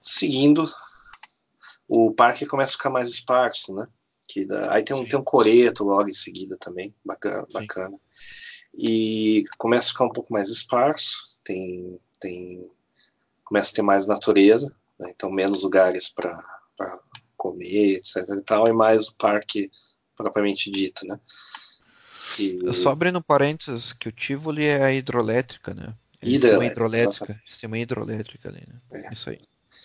[0.00, 0.70] Seguindo,
[1.88, 3.86] o parque começa a ficar mais esparso, né?
[4.32, 7.44] Que dá, aí tem um, tem um coreto logo em seguida também, bacana.
[7.52, 7.98] bacana.
[8.72, 12.62] E começa a ficar um pouco mais esparso, tem, tem,
[13.44, 15.10] começa a ter mais natureza, né?
[15.12, 16.40] então menos lugares para
[17.36, 18.18] comer, etc.
[18.38, 19.68] E, tal, e mais o parque
[20.14, 21.04] propriamente dito.
[21.04, 21.18] Né?
[22.38, 22.72] E...
[22.72, 25.92] Só abrindo parênteses, que o Tivoli é a hidroelétrica, né?
[26.22, 26.56] Hidroelétrica.
[26.56, 28.80] Uma hidroelétrica, sistema hidroelétrica ali, né?
[28.92, 29.12] É.
[29.12, 29.40] Isso aí.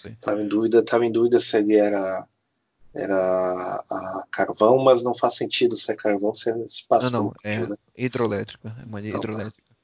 [0.05, 2.27] Estava em dúvida, tava em dúvida se ele era
[2.95, 6.49] era a carvão, mas não faz sentido ser carvão se
[6.87, 7.75] passa não, não, é né?
[7.97, 9.27] hidroelétrica, é uma então, tá.
[9.27, 9.61] hidroelétrica.
[9.61, 9.75] Tá.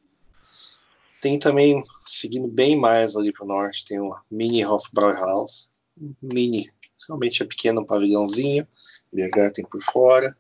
[1.19, 5.69] Tem também, seguindo bem mais ali para o norte, tem o Mini Hofbrauhaus,
[6.21, 6.71] mini,
[7.07, 8.67] realmente é pequeno, um pavilhãozinho,
[9.11, 10.35] Biergarten por fora,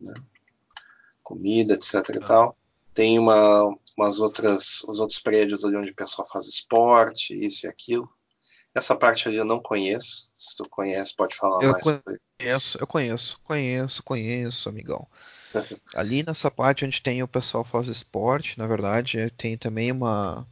[0.00, 0.14] né?
[1.22, 2.12] comida, etc ah.
[2.16, 2.58] e tal.
[2.94, 7.68] Tem uma, umas outras, os outros prédios ali onde o pessoal faz esporte, isso e
[7.68, 8.10] aquilo.
[8.78, 10.32] Essa parte ali eu não conheço.
[10.38, 11.82] Se tu conhece, pode falar eu mais.
[12.38, 15.06] Conheço, eu conheço, conheço, conheço, amigão.
[15.94, 20.46] ali nessa parte onde tem o pessoal faz esporte, na verdade, tem também uma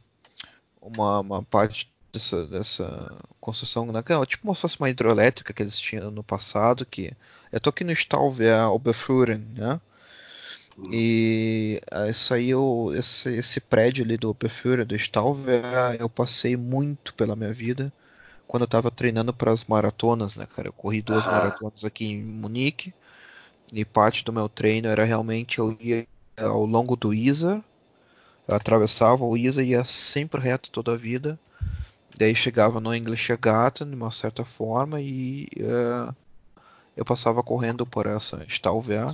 [0.81, 6.11] uma, uma parte dessa, dessa construção, né, é tipo fosse uma hidroelétrica que eles tinham
[6.11, 7.13] no passado, que
[7.51, 9.79] eu tô aqui no Stauwehr Oberfuhren, né?
[10.77, 10.93] Uhum.
[10.93, 17.13] E isso aí, eu, esse, esse prédio ali do Oberfuhren, do Stauwehr, eu passei muito
[17.13, 17.91] pela minha vida
[18.47, 20.69] quando eu tava treinando para as maratonas, né, cara?
[20.69, 21.31] Eu corri duas ah.
[21.31, 22.93] maratonas aqui em Munique.
[23.71, 27.63] E parte do meu treino era realmente eu ia ao longo do Isa,
[28.47, 31.37] atravessava o Isa e ia sempre reto toda a vida.
[32.17, 36.15] Daí chegava no English Garten de uma certa forma e uh,
[36.95, 39.13] eu passava correndo por essa Stahlwehr.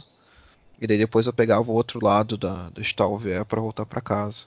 [0.79, 4.45] E daí depois eu pegava o outro lado da, da para voltar para casa.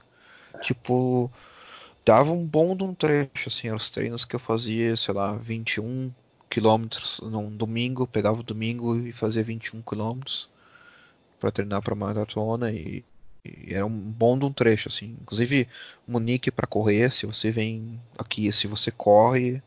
[0.62, 1.30] Tipo,
[2.06, 6.12] dava um bom de um trecho, assim, os treinos que eu fazia, sei lá, 21
[6.48, 10.48] quilômetros num domingo, pegava o domingo e fazia 21 quilômetros
[11.40, 13.04] para treinar para maratona e,
[13.44, 15.16] e, era um bom de um trecho, assim.
[15.20, 15.68] Inclusive,
[16.06, 19.60] Munique para correr, se você vem aqui, se você corre,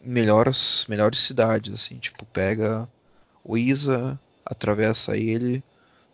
[0.00, 2.88] melhores, melhores cidades, assim, tipo, pega
[3.44, 5.62] o Isa, atravessa ele,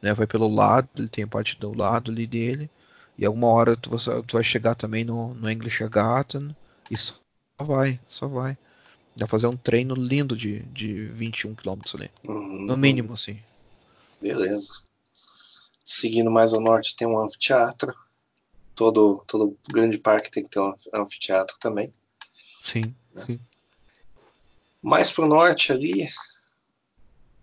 [0.03, 2.69] né, vai pelo lado, ele tem a parte do lado ali dele,
[3.23, 3.91] e alguma hora tu,
[4.27, 6.57] tu vai chegar também no, no English Garden
[6.91, 7.15] e só
[7.57, 8.59] vai, só vai.
[9.15, 12.11] Dá fazer um treino lindo de, de 21 km ali.
[12.25, 12.67] Uhum.
[12.67, 13.41] No mínimo, assim.
[14.21, 14.73] Beleza.
[15.85, 17.95] Seguindo mais ao norte tem um anfiteatro.
[18.75, 21.95] Todo, todo grande parque tem que ter um anfiteatro também.
[22.65, 22.93] Sim,
[23.25, 23.39] sim.
[24.83, 26.09] Mais pro norte ali,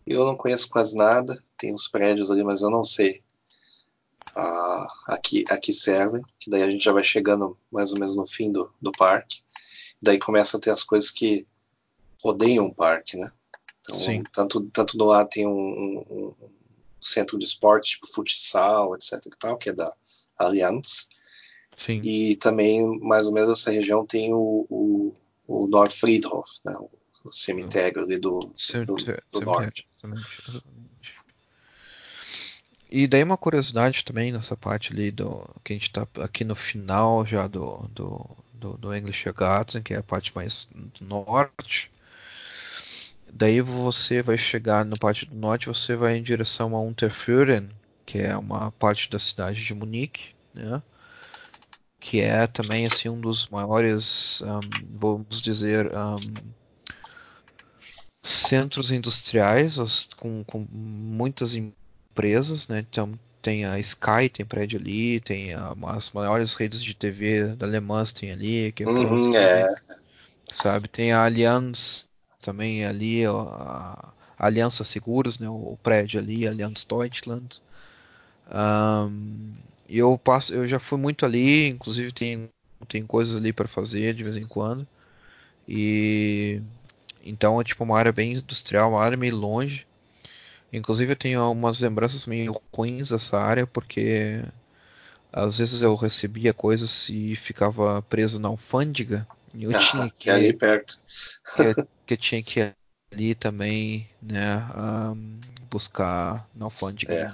[0.06, 1.42] eu não conheço quase nada.
[1.58, 3.24] Tem uns prédios ali, mas eu não sei
[4.36, 6.24] ah, aqui, aqui servem.
[6.40, 9.42] Que daí a gente já vai chegando mais ou menos no fim do, do parque.
[10.02, 11.46] Daí começa a ter as coisas que
[12.24, 13.32] rodeiam o parque, né?
[13.82, 14.24] Então, Sim.
[14.34, 16.50] tanto, tanto do lado tem um, um- um
[17.02, 19.94] centro de esporte, tipo futsal, etc e tal, que é da
[20.38, 21.08] Allianz.
[21.78, 22.02] Sim.
[22.04, 25.14] E também, mais ou menos, essa região tem o, o,
[25.48, 26.76] o Nordfriedhof, né?
[26.78, 26.90] o,
[27.32, 28.40] cemitério ali do,
[28.86, 28.96] do,
[29.32, 29.88] do norte.
[32.92, 36.56] E daí uma curiosidade também nessa parte ali do que a gente tá aqui no
[36.56, 41.92] final já do, do, do, do English Garden, que é a parte mais do norte.
[43.32, 47.70] Daí você vai chegar na parte do norte, você vai em direção a Unterföhring,
[48.08, 50.82] que é uma parte da cidade de Munique, né?
[52.00, 54.62] Que é também assim um dos maiores, ahm,
[55.00, 56.18] vamos dizer, ahm,
[58.24, 61.54] centros industriais com, com muitas
[62.20, 62.80] empresas, né?
[62.80, 67.66] Então tem a Sky, tem prédio ali, tem a- as maiores redes de TV da
[67.66, 69.66] Alemanha tem ali, que é Uhum, é,
[70.48, 70.88] sabe?
[70.88, 72.10] Tem a Allianz
[72.42, 75.50] também ali, ó, a Aliança Seguros, né?
[75.50, 77.62] O prédio ali, Allianz Deutschland.
[79.88, 82.50] E eu passo, eu já fui muito ali, inclusive tem
[82.88, 84.88] tem coisas ali para fazer de vez em quando.
[85.68, 86.62] E
[87.24, 89.88] então é tipo uma área bem industrial, uma área meio longe.
[90.72, 94.44] Inclusive eu tenho algumas lembranças meio ruins dessa área porque
[95.32, 100.30] às vezes eu recebia coisas e ficava preso na alfândega e eu tinha ah, que
[100.30, 101.00] é ali que perto.
[101.52, 102.76] que, que eu tinha que ir
[103.14, 105.40] ali também, né, ahm,
[105.70, 107.30] buscar na alfândega, É.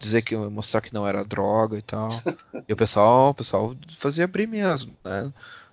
[0.00, 2.08] dizer que mostrar que não era droga e tal.
[2.68, 5.32] E o pessoal, o pessoal fazia abrir mesmo, né?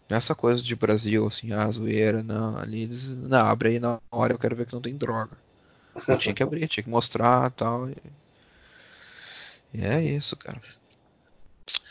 [0.09, 4.33] Nessa coisa de Brasil, assim, ah, zoeira, não, ali eles, não, abre aí na hora,
[4.33, 5.37] eu quero ver que não tem droga.
[6.19, 7.95] Tinha que abrir, tinha que mostrar tal, e
[9.73, 10.59] e é isso, cara.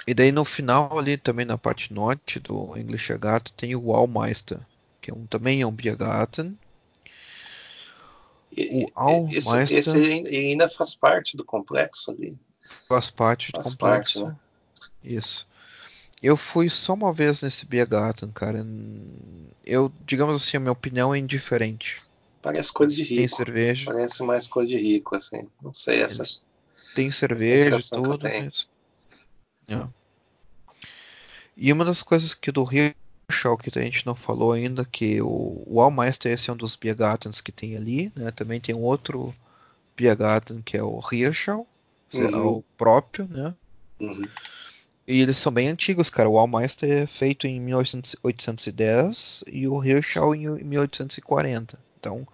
[0.06, 4.58] E daí no final ali também na parte norte do English Gato tem o Wallmeister,
[5.02, 6.58] que é um, também é um Biergarten.
[8.56, 12.38] E- O e- esse, esse ainda- faz parte do complexo ali.
[12.88, 14.24] faz parte do Faz parte, complexo.
[14.24, 14.36] né?
[15.02, 15.46] Isso.
[16.22, 18.64] Eu fui só uma vez nesse Biergarten, cara.
[19.64, 21.98] Eu, digamos assim, a minha opinião é indiferente.
[22.44, 23.36] Parece coisa de Tem rico.
[23.36, 25.48] cerveja, Parece mais coisa de rico, assim.
[25.62, 26.24] Não sei, essa,
[26.94, 28.68] eles a cerveja tudo, mas.
[29.66, 29.88] É.
[31.56, 35.62] E uma das coisas que do Hirschau que a gente não falou ainda, que o,
[35.66, 38.30] o Almeister esse é um dos Biergartens que tem ali, né?
[38.30, 39.34] Também tem um outro
[39.96, 41.66] Biergarten que é o Hirschau,
[42.12, 42.58] é Uhum.
[42.58, 43.54] o próprio, né?
[43.98, 44.28] Uhum.
[45.08, 46.28] E eles são bem antigos, cara.
[46.28, 51.78] O Almeister é feito em 1810 e o Hirschau em 1840.
[52.04, 52.26] Então,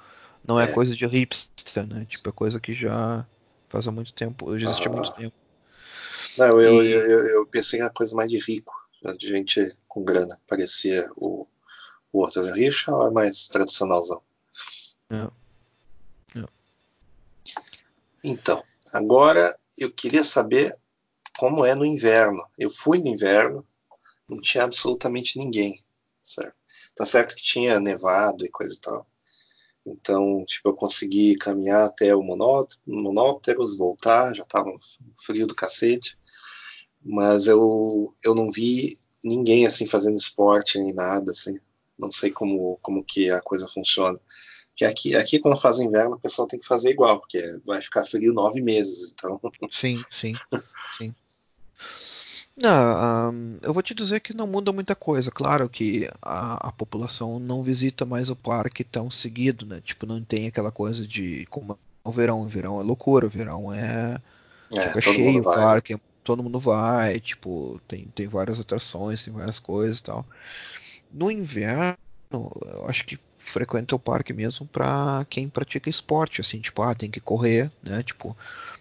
[0.45, 0.75] não é É.
[0.75, 2.05] coisa de hipster, né?
[2.05, 3.25] Tipo, é coisa que já
[3.68, 5.14] faz há muito tempo, já existe há muito Ah.
[5.14, 5.37] tempo.
[6.37, 9.29] Não, eu, E- eu, eu, eu pensei em uma coisa mais de rico, né, de
[9.29, 10.41] gente com grana.
[10.49, 11.47] Parecia o,
[12.12, 12.23] o.
[12.25, 14.21] O Richard é mais tradicionalzão.
[15.09, 15.31] É.
[16.37, 16.45] É.
[18.25, 18.61] Então,
[18.93, 20.77] agora eu queria saber
[21.39, 22.45] como é no inverno.
[22.59, 23.64] Eu fui no inverno,
[24.29, 25.81] não tinha absolutamente ninguém,
[26.23, 26.57] certo?
[26.97, 29.09] Tá certo que tinha nevado e coisa e tal.
[29.93, 34.78] Então, tipo, eu consegui caminhar até o monó- Monópteros, voltar, já tava um
[35.16, 36.18] frio do cacete.
[37.03, 41.59] Mas eu, eu não vi ninguém assim fazendo esporte nem nada, assim.
[41.99, 44.18] Não sei como, como que a coisa funciona.
[44.74, 48.05] Que aqui, aqui quando faz inverno, o pessoal tem que fazer igual, porque vai ficar
[48.05, 49.12] frio nove meses.
[49.12, 49.38] Então,
[49.70, 50.32] Sim, sim,
[50.97, 51.14] sim.
[52.61, 55.30] Não, ahn, eu vou te dizer que não muda muita coisa.
[55.30, 59.80] Claro que a, a população não visita mais o parque tão seguido, né?
[59.80, 62.42] Tipo, não tem aquela coisa de como é o verão.
[62.42, 64.20] O verão é loucura, o verão é,
[64.74, 65.56] é, tipo, é cheio o vai.
[65.56, 65.62] né?
[65.64, 70.26] parque, todo mundo vai, tipo, tem, tem várias atrações, tem várias coisas e tal.
[71.11, 71.96] No inverno,
[72.30, 77.11] eu acho que frequenta o parque mesmo pra quem pratica esporte, assim, tipo, ah, tem
[77.11, 78.02] que correr, né?
[78.02, 78.36] Tipo,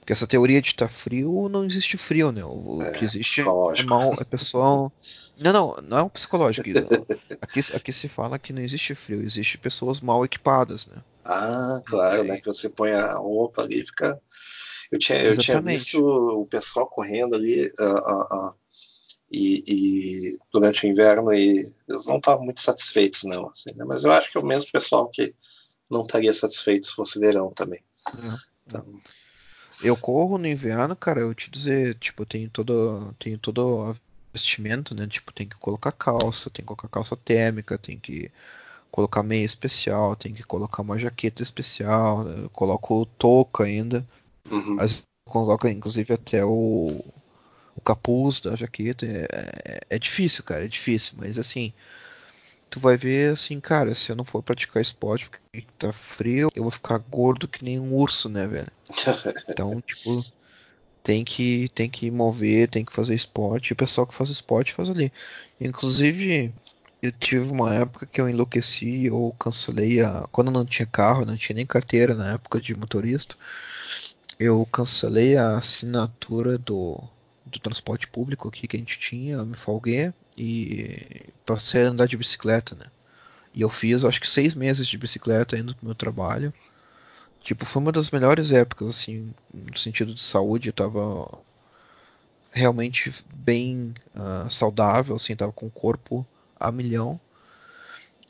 [0.10, 2.44] porque essa teoria de estar frio não existe frio, né?
[2.44, 4.92] O, o que É, existe é mal, é pessoal.
[5.38, 6.68] Não, não, não é o psicológico.
[7.40, 10.98] Aqui, aqui se fala que não existe frio, existe pessoas mal equipadas, né?
[11.24, 12.38] Ah, claro, né?
[12.38, 14.20] Que você põe a roupa ali e fica.
[14.92, 18.54] Eu tinha, eu tinha visto o pessoal correndo ali, ah, ah, ah,
[19.32, 23.86] e, e, durante o inverno e eles não estavam muito satisfeitos não assim, né?
[23.86, 25.36] mas eu acho que é o mesmo pessoal que
[25.92, 28.36] não estaria satisfeito se fosse verão também é.
[28.66, 28.84] então...
[29.82, 33.96] eu corro no inverno cara eu te dizer tipo tenho todo tenho todo
[34.34, 38.32] vestimento né tipo tem que colocar calça tem que colocar calça térmica tem que
[38.92, 44.06] colocar meia especial tem que colocar uma jaqueta especial eu coloco touca ainda
[44.50, 44.78] uhum.
[44.80, 47.04] As, coloca inclusive até o
[47.80, 49.06] o capuz da jaqueta.
[49.06, 51.74] É, é, é, difícil, cara, é difícil, mas assim,
[52.70, 56.64] tu vai ver assim, cara, se eu não for praticar esporte porque tá frio, eu
[56.64, 58.72] vou ficar gordo que nem um urso, né, velho?
[59.50, 60.24] Então, tipo,
[61.04, 63.72] tem que tem que mover, tem que fazer esporte.
[63.72, 65.12] E o pessoal que faz esporte faz ali.
[65.60, 66.54] Inclusive,
[67.02, 71.36] eu tive uma época que eu enlouqueci, eu cancelei a quando não tinha carro, não
[71.36, 73.36] tinha nem carteira na época de motorista.
[74.40, 77.02] Eu cancelei a assinatura do
[77.46, 82.08] do transporte público aqui que a gente tinha, eu me folguei e passei a andar
[82.08, 82.86] de bicicleta, né?
[83.54, 86.54] E eu fiz acho que seis meses de bicicleta indo pro meu trabalho.
[87.44, 91.30] Tipo, foi uma das melhores épocas, assim, no sentido de saúde, eu tava
[92.52, 96.26] realmente bem uh, saudável, assim, tava com o corpo
[96.60, 97.20] a milhão.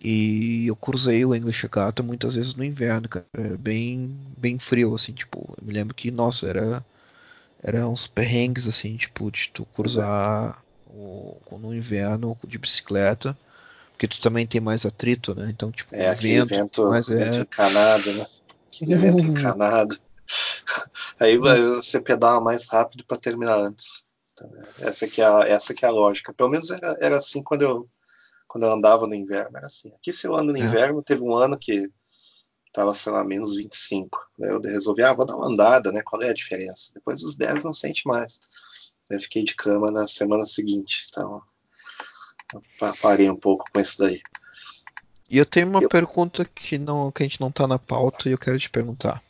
[0.01, 5.11] E eu cruzei o English Regatta muitas vezes no inverno, cara, bem, bem frio, assim,
[5.11, 6.83] tipo, eu me lembro que, nossa, era
[7.61, 13.37] eram uns perrengues assim, tipo, de tu cruzar o, no inverno de bicicleta,
[13.91, 15.47] porque tu também tem mais atrito, né?
[15.49, 17.41] Então, tipo, é, aquele vento, vento, mas é vento é...
[17.41, 18.27] encanado, né?
[18.67, 19.97] Aquele vento encanado.
[21.19, 24.05] Aí você pedala mais rápido para terminar antes.
[24.33, 26.33] Então, essa que é a, essa que é a lógica.
[26.33, 27.89] Pelo menos era, era assim quando eu
[28.47, 29.91] quando eu andava no inverno, era assim.
[29.93, 30.61] Aqui se eu ando no é.
[30.61, 31.87] inverno, teve um ano que
[32.73, 34.17] tava, sei lá, menos 25.
[34.37, 36.01] Daí eu resolvi, ah, vou dar uma andada, né?
[36.03, 36.91] Qual é a diferença?
[36.93, 38.39] Depois dos 10 não sente mais.
[39.09, 41.07] Eu fiquei de cama na semana seguinte.
[41.09, 41.41] Então,
[43.01, 44.21] parei um pouco com isso daí.
[45.29, 45.89] E eu tenho uma eu...
[45.89, 49.21] pergunta que, não, que a gente não tá na pauta e eu quero te perguntar.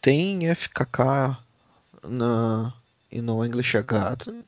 [0.00, 1.38] Tem FKK
[2.02, 2.72] na,
[3.12, 4.44] no English Garden?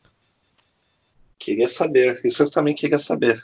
[1.39, 2.21] Queria saber.
[2.25, 3.41] Isso eu também queria saber.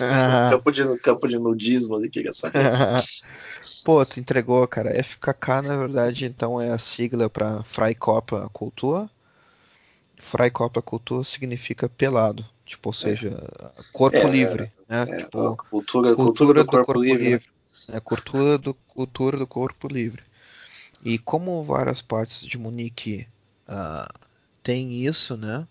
[0.00, 0.50] Ah.
[0.50, 2.60] Campo, de, campo de nudismo ali, queria saber.
[3.84, 5.02] Pô, tu entregou, cara.
[5.02, 9.00] FKK, na verdade, então é a sigla para Freikorper Kultur.
[9.00, 9.14] Freikorper
[10.82, 13.30] Kultur significa pelado, tipo, ou seja,
[13.92, 15.02] corpo é, livre, né?
[15.02, 17.24] É, tipo, cultura, cultura, cultura do, do, corpo, corpo livre.
[17.24, 17.46] livre.
[17.88, 17.96] Né?
[17.96, 20.22] É, cultura, do, cultura do corpo livre.
[21.04, 23.26] E como várias partes de Munique
[23.68, 24.12] uh,
[24.62, 25.66] tem isso, né?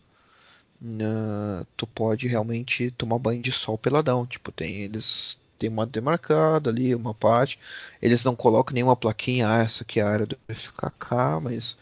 [0.83, 4.25] uh, tu pode realmente tomar banho de sol peladão.
[4.25, 7.57] Tipo, tem eles tem uma demarcada ali, uma parte.
[8.01, 11.77] Eles não colocam nenhuma plaquinha, ah, essa aqui é a área do FKK, mas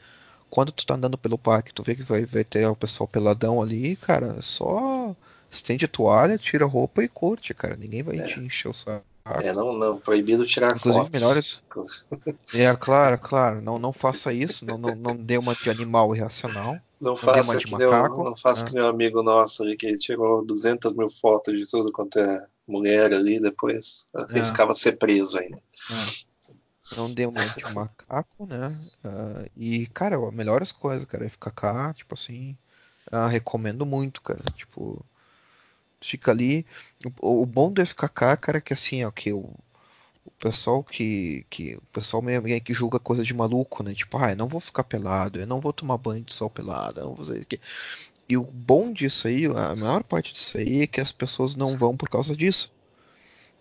[0.52, 3.62] quando tu tá andando pelo parque, tu vê que vai, vai ter o pessoal peladão
[3.62, 5.16] ali, cara, só
[5.50, 7.78] estende a toalha, tira a roupa e curte, cara.
[7.78, 8.28] Ninguém vai é.
[8.28, 9.06] te encher o saco.
[9.24, 11.22] É, não, não, proibido tirar Inclusive, fotos.
[11.22, 11.62] melhores.
[12.54, 13.62] É, claro, claro.
[13.62, 14.66] Não, não faça isso.
[14.66, 16.74] Não, não, não dê uma de animal irracional.
[17.00, 18.70] Não, não faça que, macaco, meu, não faça né?
[18.70, 23.14] que meu amigo nosso ali, que tirou 200 mil fotos de tudo quanto é mulher
[23.14, 24.24] ali, depois é.
[24.24, 25.58] arriscava ser preso ainda.
[25.58, 26.31] É.
[26.96, 28.68] Não dê uma de macaco, né?
[29.04, 31.30] Uh, e, cara, melhores coisas, cara.
[31.30, 32.58] FKK, tipo assim,
[33.12, 34.44] uh, recomendo muito, cara.
[34.56, 35.04] Tipo,
[36.02, 36.66] fica ali.
[37.22, 39.50] O, o bom do FKK, cara, é que assim, ó, que o,
[40.26, 41.76] o pessoal que, que.
[41.76, 43.94] O pessoal meio, que julga coisa de maluco, né?
[43.94, 47.00] Tipo, ah, eu não vou ficar pelado, eu não vou tomar banho de sol pelado,
[47.00, 47.48] eu não vou fazer
[48.28, 51.78] E o bom disso aí, a maior parte disso aí é que as pessoas não
[51.78, 52.72] vão por causa disso.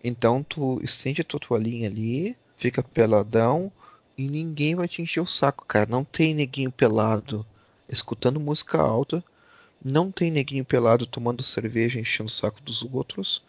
[0.03, 3.69] Então tu estende a tua toalhinha ali, fica peladão
[4.17, 5.89] e ninguém vai te encher o saco, cara.
[5.89, 7.45] Não tem neguinho pelado
[7.89, 9.21] escutando música alta
[9.83, 13.41] não tem neguinho pelado tomando cerveja enchendo o saco dos outros.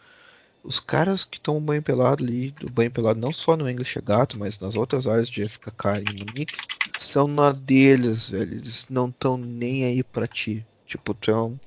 [0.63, 4.37] Os caras que tomam banho pelado ali, do banho pelado não só no English Gato,
[4.37, 6.59] mas nas outras áreas de FKK e Munique,
[6.97, 8.55] são na deles, velho.
[8.55, 10.65] Eles não estão nem aí pra ti.
[10.87, 11.57] Tipo, tu é um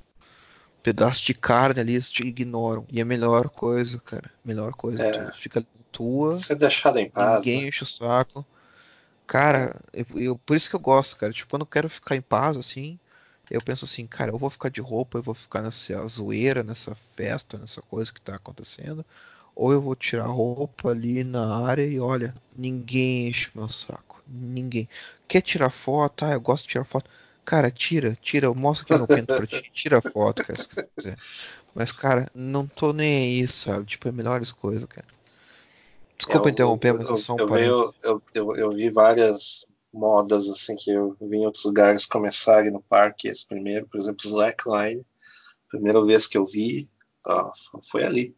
[0.83, 2.85] pedaço de carne ali, eles te ignoram.
[2.91, 4.29] E é a melhor coisa, cara.
[4.43, 5.01] Melhor coisa.
[5.03, 5.29] É.
[5.29, 5.65] Tu fica
[5.97, 6.35] tua.
[6.35, 7.39] Ser deixado em paz.
[7.39, 7.67] Ninguém né?
[7.69, 8.45] enche o saco.
[9.25, 11.33] Cara, eu, eu, por isso que eu gosto, cara.
[11.33, 12.99] Tipo, quando eu quero ficar em paz, assim,
[13.49, 16.95] eu penso assim, cara, eu vou ficar de roupa, eu vou ficar nessa zoeira, nessa
[17.15, 19.05] festa, nessa coisa que tá acontecendo,
[19.55, 24.21] ou eu vou tirar a roupa ali na área e olha, ninguém enche meu saco,
[24.27, 24.87] ninguém.
[25.27, 26.23] Quer tirar foto?
[26.23, 27.09] Ah, eu gosto de tirar foto.
[27.43, 31.17] Cara, tira, tira, mostra aqui meu pinto pra ti, tira a foto, cara, se quiser.
[31.73, 33.85] Mas, cara, não tô nem aí, sabe?
[33.85, 35.16] Tipo, é melhores coisas, cara.
[36.27, 40.75] Desculpa eu, interromper, mas é só um eu, eu, eu, eu vi várias modas assim
[40.75, 45.05] que eu vi em outros lugares começarem no parque, esse primeiro, por exemplo, Slackline.
[45.69, 46.89] Primeira vez que eu vi,
[47.25, 47.51] ó,
[47.89, 48.35] foi ali.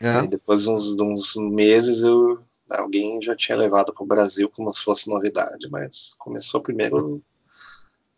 [0.00, 0.26] É.
[0.26, 4.70] Depois de uns, de uns meses eu, alguém já tinha levado para o Brasil como
[4.70, 7.22] se fosse novidade, mas começou primeiro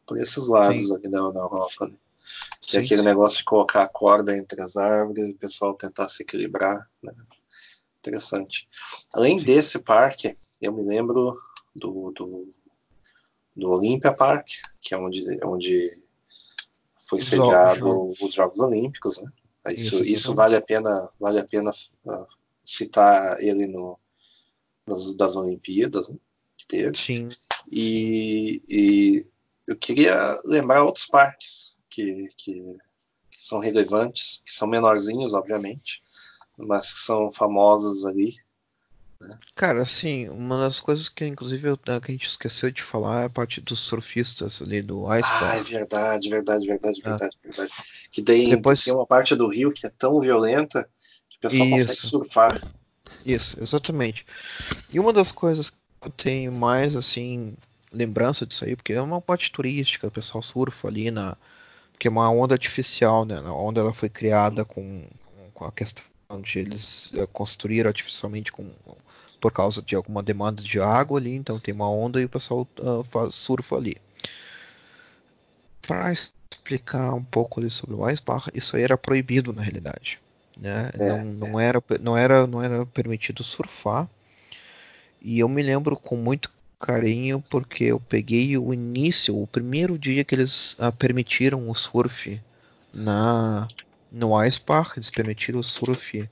[0.07, 0.97] por esses lados Sim.
[0.97, 1.86] aqui da, da Europa.
[1.86, 1.97] Né?
[2.61, 6.09] Que é aquele negócio de colocar a corda entre as árvores e o pessoal tentar
[6.09, 6.88] se equilibrar.
[7.03, 7.12] Né?
[8.07, 8.68] Interessante.
[9.12, 11.34] Além desse parque, eu me lembro
[11.74, 12.54] do, do,
[13.54, 14.48] do Olympia Park,
[14.80, 15.90] que é onde, onde
[17.09, 18.20] foi Os sediado Jogos.
[18.20, 19.30] os Jogos Olímpicos, né?
[19.72, 22.26] Isso, Isso, vale a pena, vale a pena uh,
[22.64, 23.98] citar ele no
[24.86, 26.16] das, das Olimpíadas né,
[26.57, 26.96] que teve.
[26.96, 27.28] Sim.
[27.70, 29.26] E, e
[29.66, 32.76] eu queria lembrar outros parques que, que,
[33.30, 36.00] que são relevantes, que são menorzinhos, obviamente,
[36.57, 38.36] mas que são famosos ali.
[39.54, 43.26] Cara, assim, uma das coisas que inclusive eu- que a gente esqueceu de falar é
[43.26, 47.09] a parte dos surfistas ali do Ice Ah, é verdade, verdade, verdade, Ah.
[47.11, 47.72] verdade, verdade.
[48.11, 50.88] Que tem, Depois- tem uma parte do rio que é tão violenta
[51.30, 52.09] que o pessoal consegue Isso.
[52.11, 52.62] surfar.
[53.24, 54.26] Isso, exatamente.
[54.92, 57.57] E uma das coisas que eu tenho mais, assim,
[57.92, 61.36] lembrança disso aí, porque é uma parte turística, o pessoal surfa ali na.
[61.92, 63.38] Porque é uma onda artificial, né?
[63.38, 65.09] A onda ela foi criada com,
[65.54, 66.04] com a questão
[66.43, 68.68] de eles eh, construíram artificialmente com,
[69.41, 72.66] por causa de alguma demanda de água ali, então tem uma onda e o pessoal
[72.81, 73.97] ah, faz, surfa ali.
[75.87, 80.18] Para explicar um pouco ali sobre o Eisbach, isso aí era proibido na realidade.
[80.57, 80.91] Né?
[80.95, 84.09] É, não, não, era, não, era, não era permitido surfar.
[85.22, 86.51] E eu me lembro com muito
[86.81, 92.41] carinho porque eu peguei o início, o primeiro dia que eles ah, permitiram o surf
[92.93, 93.66] na
[94.17, 96.27] no Eisbach, eles permitiram o surf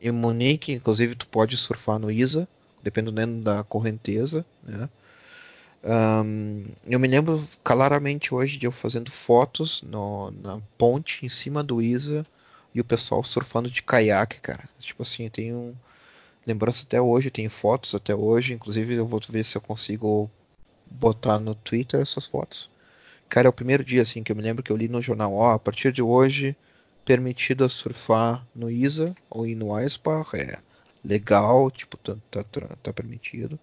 [0.00, 2.46] em Munique, inclusive tu pode surfar no Isa,
[2.80, 4.88] dependendo da correnteza, né?
[5.82, 11.62] Um, eu me lembro claramente hoje de eu fazendo fotos no, na ponte em cima
[11.62, 12.24] do Isa
[12.74, 14.68] e o pessoal surfando de caiaque, cara.
[14.78, 15.76] Tipo assim, eu tenho
[16.46, 20.30] lembrança até hoje, eu tenho fotos até hoje, inclusive eu vou ver se eu consigo
[20.86, 22.70] botar no Twitter essas fotos.
[23.28, 25.34] Cara, é o primeiro dia assim que eu me lembro que eu li no jornal,
[25.34, 26.56] ó, a partir de hoje
[27.04, 30.58] permitido surfar no Isa ou no Eisbach, é
[31.04, 32.44] legal, tipo, tá, tá,
[32.82, 33.58] tá permitido.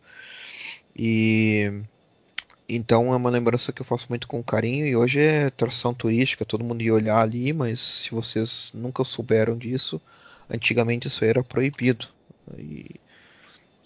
[0.95, 1.81] E
[2.73, 6.45] então é uma lembrança que eu faço muito com carinho e hoje é atração turística,
[6.45, 10.01] todo mundo ia olhar ali, mas se vocês nunca souberam disso,
[10.49, 12.07] antigamente isso era proibido.
[12.57, 12.95] E,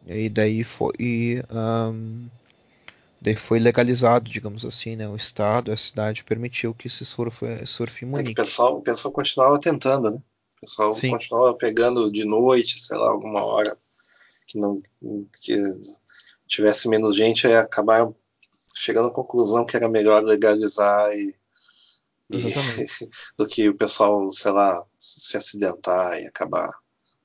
[0.06, 2.28] e daí foi um,
[3.26, 5.08] daí foi legalizado, digamos assim, né?
[5.08, 8.82] O estado, a cidade permitiu que se surfe, surfe em É que o pessoal, o
[8.82, 10.18] pessoal continuava tentando, né?
[10.58, 11.10] O pessoal Sim.
[11.10, 13.76] continuava pegando de noite, sei lá, alguma hora
[14.46, 14.80] que não
[15.42, 15.60] que
[16.48, 18.08] tivesse menos gente, aí acabar
[18.76, 21.36] chegando à conclusão que era melhor legalizar e,
[22.30, 22.38] e
[23.36, 26.72] do que o pessoal, sei lá, se acidentar e acabar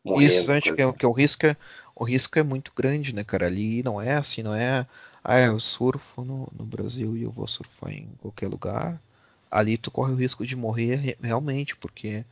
[0.03, 0.33] morrendo.
[0.33, 0.97] Isso, né, que, coisa é, assim.
[0.97, 1.57] que o risco é,
[1.95, 3.45] o risco é muito grande, né, cara?
[3.45, 4.87] Ali não é assim, não é.
[5.25, 9.01] Ah, eu surfo no, no Brasil e eu vou surfar em qualquer lugar.
[9.51, 12.25] Ali tu corre o risco de morrer re- realmente, porque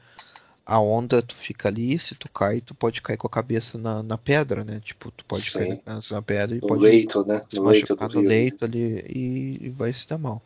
[0.66, 4.03] a onda tu fica ali, se tu cai, tu pode cair com a cabeça na,
[4.03, 4.80] na pedra, né?
[4.80, 5.68] Tipo, tu pode cair Sim.
[5.68, 7.41] na cabeça na pedra e No pode leito, né?
[7.53, 8.32] No leito do rio.
[8.32, 10.45] leito ali e, e vai se dar mal.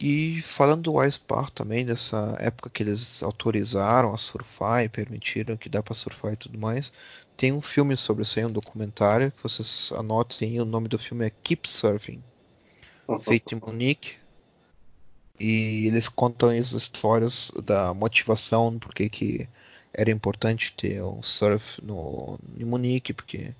[0.00, 5.56] E falando do Ice Bar também, dessa época que eles autorizaram a surfar e permitiram
[5.56, 6.92] que dá pra surfar e tudo mais,
[7.36, 11.26] tem um filme sobre isso aí, um documentário, que vocês anotem o nome do filme
[11.26, 12.22] é Keep Surfing,
[13.22, 14.16] feito em Munique.
[15.38, 19.48] E eles contam as histórias da motivação, porque que
[19.92, 23.52] era importante ter o surf no, em Munique, porque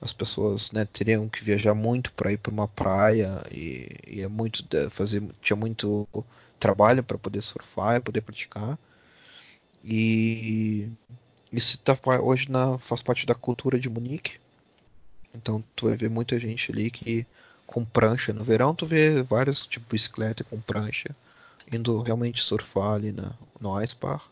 [0.00, 4.28] as pessoas né, teriam que viajar muito para ir para uma praia e, e é
[4.28, 6.06] muito fazer tinha muito
[6.60, 8.78] trabalho para poder surfar e poder praticar
[9.82, 10.88] e
[11.52, 14.38] isso tá, hoje na, faz parte da cultura de Munique
[15.34, 17.26] então tu vai ver muita gente ali que
[17.66, 21.10] com prancha no verão tu vê vários tipo bicicleta com prancha
[21.72, 24.22] indo realmente surfar ali na, no Ice Bar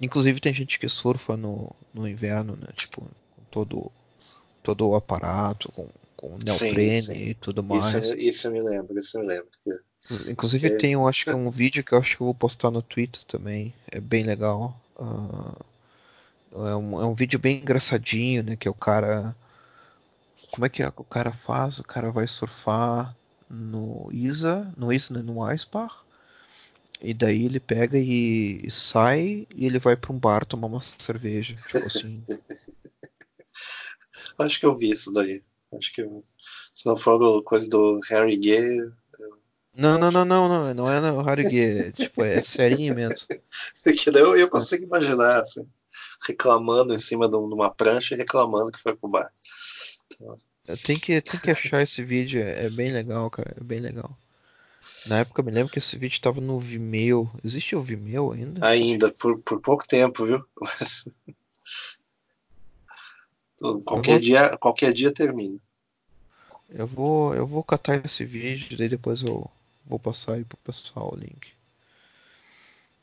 [0.00, 3.90] inclusive tem gente que surfa no, no inverno né tipo com todo
[4.68, 7.22] todo o aparato, com, com neoprene Sim, sim.
[7.30, 8.10] e tudo Isso, mais.
[8.10, 9.48] isso eu me lembro, isso eu me lembro.
[10.28, 10.76] Inclusive É.
[10.76, 12.82] tem, eu acho que é um vídeo que eu acho que eu vou postar no
[12.82, 13.72] Twitter também.
[13.90, 14.78] É bem legal.
[14.98, 15.54] Ah,
[16.52, 18.56] é, um, é um vídeo bem engraçadinho, né?
[18.56, 19.34] Que é o cara.
[20.50, 21.78] Como é que é, o cara faz?
[21.78, 23.14] O cara vai surfar
[23.48, 25.94] no Isa, no Isa, né, no Icebach.
[27.00, 30.80] E daí ele pega e, e sai e ele vai para um bar tomar uma
[30.80, 31.54] cerveja.
[31.54, 32.24] Tipo assim.
[34.38, 35.42] Acho que eu vi isso daí.
[35.72, 36.24] Acho que eu-
[36.74, 38.90] se não for o- coisa do Harry Gay,
[39.76, 43.16] Não, não, não, não, não, não é no Haruge, é, tipo, é serinho mesmo.
[43.96, 45.64] que daí eu, eu consigo imaginar, assim,
[46.26, 49.32] reclamando em cima de uma prancha e reclamando que foi pro bar.
[50.12, 50.38] Então...
[50.84, 54.14] Tem que, tem que achar esse vídeo, é bem legal, cara, é bem legal.
[55.06, 57.30] Na época eu me lembro que esse vídeo tava no Vimeo.
[57.42, 58.66] Existe o Vimeo ainda?
[58.66, 60.44] Ainda, por, por pouco tempo, viu?
[63.84, 64.20] qualquer, vou...
[64.20, 65.58] dia, qualquer dia termina.
[66.68, 69.50] Eu vou, eu vou catar esse vídeo, daí depois eu
[69.86, 71.57] vou passar aí pro pessoal o link.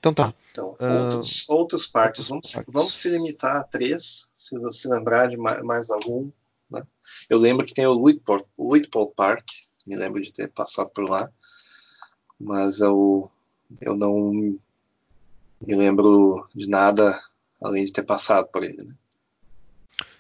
[0.06, 0.34] Então tá.
[0.52, 2.30] Então, uh, outros, outros parques.
[2.30, 2.74] Outros vamos, parques.
[2.74, 6.30] vamos se limitar a três, se você lembrar de mais, mais algum.
[6.70, 6.86] Né?
[7.28, 8.46] Eu lembro que tem o Luitpold
[9.16, 9.48] Park,
[9.86, 11.32] me lembro de ter passado por lá,
[12.40, 13.32] mas eu,
[13.82, 17.20] eu não me lembro de nada
[17.60, 18.84] além de ter passado por ele.
[18.84, 18.94] Né?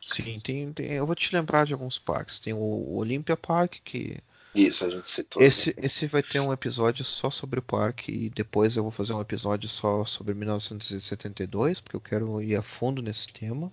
[0.03, 2.39] Sim, tem, tem, eu vou te lembrar de alguns parques.
[2.39, 4.17] Tem o Olympia Park, que.
[4.55, 5.41] Isso, a gente citou.
[5.41, 5.85] Esse, né?
[5.85, 9.19] esse vai ter um episódio só sobre o parque e depois eu vou fazer um
[9.19, 13.69] episódio só sobre 1972, porque eu quero ir a fundo nesse tema.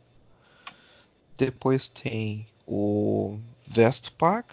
[1.39, 3.39] Depois tem o
[3.76, 4.51] West Park,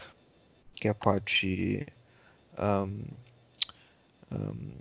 [0.75, 1.87] que é a parte
[2.59, 3.03] um,
[4.31, 4.71] um,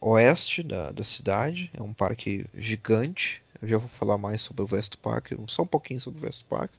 [0.00, 1.68] oeste da, da cidade.
[1.74, 3.42] É um parque gigante.
[3.60, 6.44] Eu já vou falar mais sobre o West Park, só um pouquinho sobre o West
[6.48, 6.70] Park.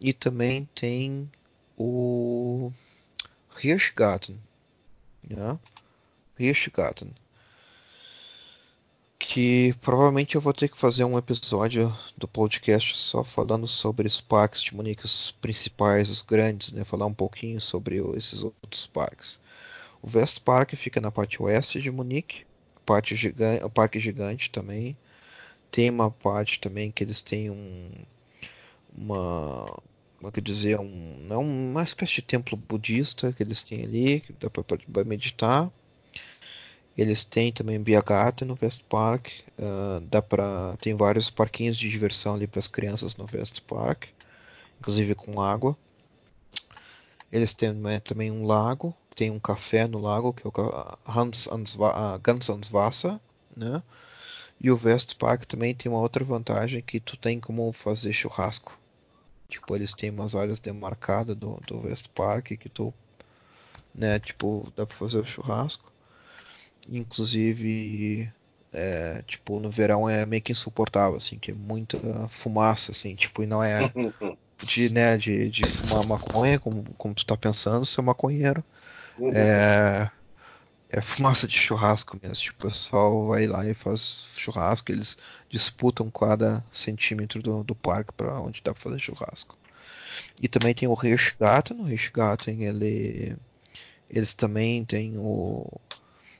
[0.00, 1.30] E também tem
[1.76, 2.72] o
[3.62, 4.38] Hirschgarten.
[5.28, 5.58] Né?
[6.38, 7.12] Hirschgarten.
[9.18, 14.20] Que provavelmente eu vou ter que fazer um episódio do podcast só falando sobre os
[14.20, 16.84] parques de Munique, os principais, os grandes, né?
[16.84, 19.38] Falar um pouquinho sobre esses outros parques.
[20.02, 22.46] O West Park fica na parte oeste de Munique,
[22.86, 24.96] parte gigante, o parque gigante também.
[25.70, 27.90] Tem uma parte também que eles têm um
[28.96, 29.66] uma
[30.20, 34.34] como é dizer um é uma espécie de templo budista que eles têm ali que
[34.34, 35.70] dá para meditar.
[36.96, 42.34] Eles têm também Biagata no West Park uh, dá para tem vários parquinhos de diversão
[42.34, 44.08] ali para as crianças no West Park
[44.78, 45.74] inclusive com água.
[47.32, 51.48] Eles têm né, também um lago tem um café no lago que é o Hans
[52.50, 53.18] Answasser
[53.56, 53.82] né?
[54.60, 58.78] E o West Park também tem uma outra vantagem que tu tem como fazer churrasco.
[59.50, 62.94] Tipo, eles têm umas áreas demarcadas do, do West Park que tu,
[63.94, 65.90] né, tipo, dá pra fazer o churrasco.
[66.88, 68.30] Inclusive,
[68.72, 71.98] é, tipo, no verão é meio que insuportável, assim, que é muita
[72.28, 73.80] fumaça, assim, tipo, e não é
[74.62, 78.64] de, né, de, de fumar maconha, como, como tu tá pensando, ser maconheiro.
[79.18, 79.32] Uhum.
[79.36, 80.10] É,
[80.90, 82.44] é fumaça de churrasco mesmo.
[82.44, 85.16] Tipo, o pessoal vai lá e faz churrasco, eles
[85.48, 89.56] disputam cada centímetro do, do parque para onde dá para fazer churrasco.
[90.42, 91.80] E também tem o Hirschgarten.
[91.80, 93.36] O Hirschgarten, ele,
[94.08, 95.66] eles também têm o.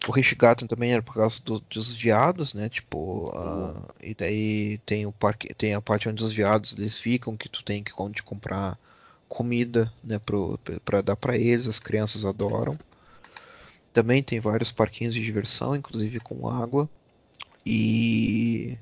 [0.09, 2.69] O Hirschgarten também era por causa do, dos viados, né?
[2.69, 7.37] Tipo, uh, e daí tem o parque, tem a parte onde os viados eles ficam,
[7.37, 8.79] que tu tem que onde comprar
[9.29, 10.19] comida, né?
[10.85, 12.79] Para dar para eles, as crianças adoram.
[13.93, 16.89] Também tem vários parquinhos de diversão, inclusive com água.
[17.67, 18.79] E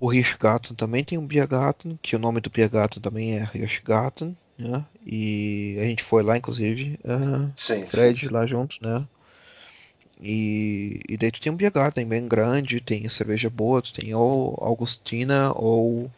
[0.00, 4.84] o Hirschgarten também tem um Biergarten, que o nome do Biergarten também é Hirschgarten, né?
[5.04, 8.32] E a gente foi lá, inclusive, uh, sim, Fred sim.
[8.32, 9.04] lá junto, né?
[10.20, 14.56] E, e daí tu tem um Biergarten bem grande, tem cerveja boa, tu tem ou
[14.60, 16.10] Augustina ou um,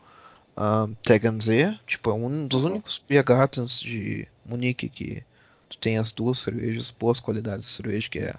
[0.57, 2.71] ah, Tegernsee, tipo, é um dos uhum.
[2.71, 5.23] únicos Biergartens de Munique que
[5.71, 8.35] tu tem as duas cervejas, boas qualidades de cerveja, que é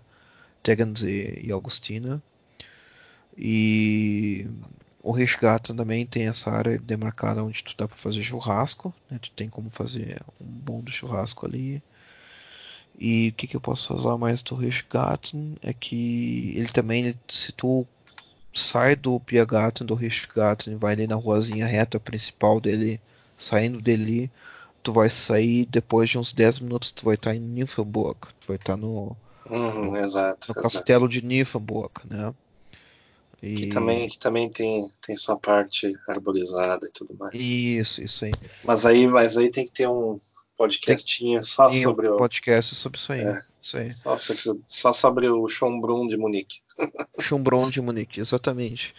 [0.62, 2.22] Tegernsee e Augustina.
[3.38, 4.46] E
[5.02, 9.18] o Resgata também tem essa área demarcada onde tu dá para fazer churrasco, né?
[9.20, 11.82] tu tem como fazer um bom do churrasco ali.
[13.00, 17.52] E o que, que eu posso falar mais do Resgaten é que ele também, se
[17.54, 17.88] tu
[18.54, 23.00] sai do Piagaten, do Resgaten e vai ali na ruazinha reta principal dele,
[23.38, 24.30] saindo dele,
[24.84, 28.58] tu vai sair depois de uns 10 minutos, tu vai estar em Niflburg, tu vai
[28.58, 29.16] estar no,
[29.50, 32.34] uhum, no, exato, no castelo de Niflburg, né?
[33.42, 33.56] E...
[33.56, 37.34] Que também, que também tem, tem sua parte arborizada e tudo mais.
[37.34, 38.34] Isso, isso aí.
[38.64, 40.16] Mas aí, mas aí tem que ter um
[40.56, 42.18] podcastinho tem, só tem sobre um o.
[42.18, 43.22] podcast sobre isso aí.
[43.22, 43.92] É, isso aí.
[43.92, 44.16] Só,
[44.68, 46.62] só sobre o Schönbrunn de Munique.
[47.20, 48.94] Schönbrunn de Munique, exatamente.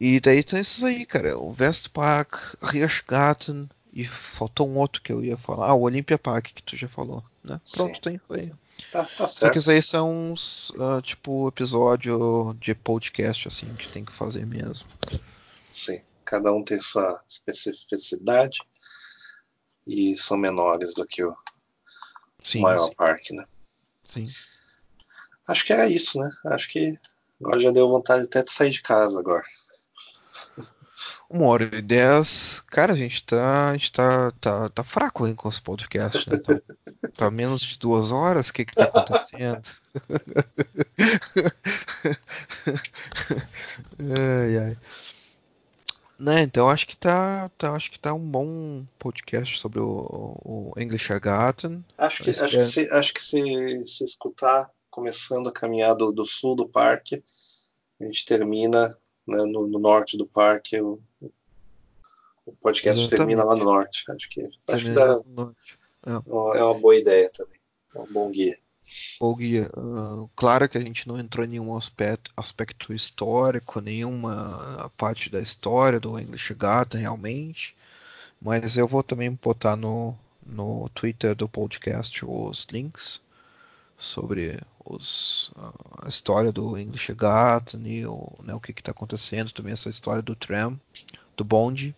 [0.00, 1.38] E daí tem esses aí, cara.
[1.38, 5.68] O Westpark, Riasgarten, e faltou um outro que eu ia falar.
[5.68, 7.60] Ah, o Olympia Park, que tu já falou, né?
[7.76, 8.00] Pronto, Sim.
[8.00, 8.52] tem isso aí.
[8.90, 9.30] Tá, tá certo.
[9.30, 14.12] Só que isso aí são uns, uh, tipo, episódio de podcast, assim, que tem que
[14.12, 14.86] fazer mesmo.
[15.70, 18.60] Sim, cada um tem sua especificidade
[19.86, 21.36] e são menores do que o
[22.42, 22.94] sim, maior sim.
[22.94, 23.44] parque, né?
[24.12, 24.26] Sim.
[25.46, 26.30] Acho que era isso, né?
[26.46, 26.98] Acho que
[27.40, 29.44] agora já deu vontade até de sair de casa agora.
[31.32, 32.60] Uma hora e dez.
[32.66, 33.70] Cara, a gente tá.
[33.70, 36.36] A gente tá, tá, tá fraco hein, com os podcasts, né?
[36.38, 36.60] Tá,
[37.16, 38.50] tá menos de duas horas?
[38.50, 39.62] O que que tá acontecendo?
[43.98, 44.76] ai, ai.
[46.18, 50.72] Né, então acho que tá, tá, acho que tá um bom podcast sobre o, o
[50.76, 51.84] English Forgotten.
[51.98, 56.24] Acho que, acho que, se, acho que se, se escutar, começando a caminhar do, do
[56.24, 57.24] sul do parque,
[58.00, 58.96] a gente termina
[59.26, 60.80] né, no, no, norte do parque.
[60.80, 61.00] O,
[62.44, 63.16] o podcast Exatamente.
[63.16, 64.04] termina lá no norte.
[64.10, 65.20] Acho que, acho que dá,
[66.06, 66.58] é.
[66.58, 67.58] é uma boa ideia também.
[67.94, 68.58] É um bom guia.
[69.20, 69.70] Bom guia.
[69.76, 75.40] Uh, claro que a gente não entrou em nenhum aspecto, aspecto histórico, nenhuma parte da
[75.40, 77.76] história do English Gata realmente.
[78.40, 83.20] Mas eu vou também botar no, no Twitter do podcast os links
[83.96, 85.52] sobre os,
[86.02, 90.22] a história do English Garden e o, né, o que está acontecendo, também essa história
[90.22, 90.78] do tram,
[91.36, 91.94] do bonde.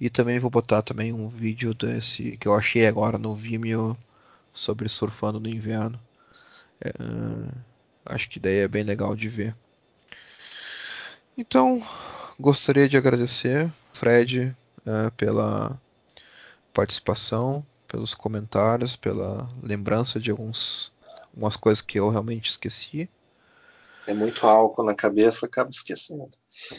[0.00, 3.96] E também vou botar também um vídeo desse que eu achei agora no Vimeo
[4.52, 5.98] sobre surfando no inverno.
[6.80, 6.92] É,
[8.06, 9.56] acho que daí é bem legal de ver.
[11.36, 11.82] Então,
[12.38, 14.56] gostaria de agradecer, Fred,
[14.86, 15.80] é, pela
[16.72, 20.92] participação, pelos comentários, pela lembrança de alguns,
[21.32, 23.08] algumas coisas que eu realmente esqueci.
[24.06, 26.28] É muito álcool na cabeça, acaba esquecendo.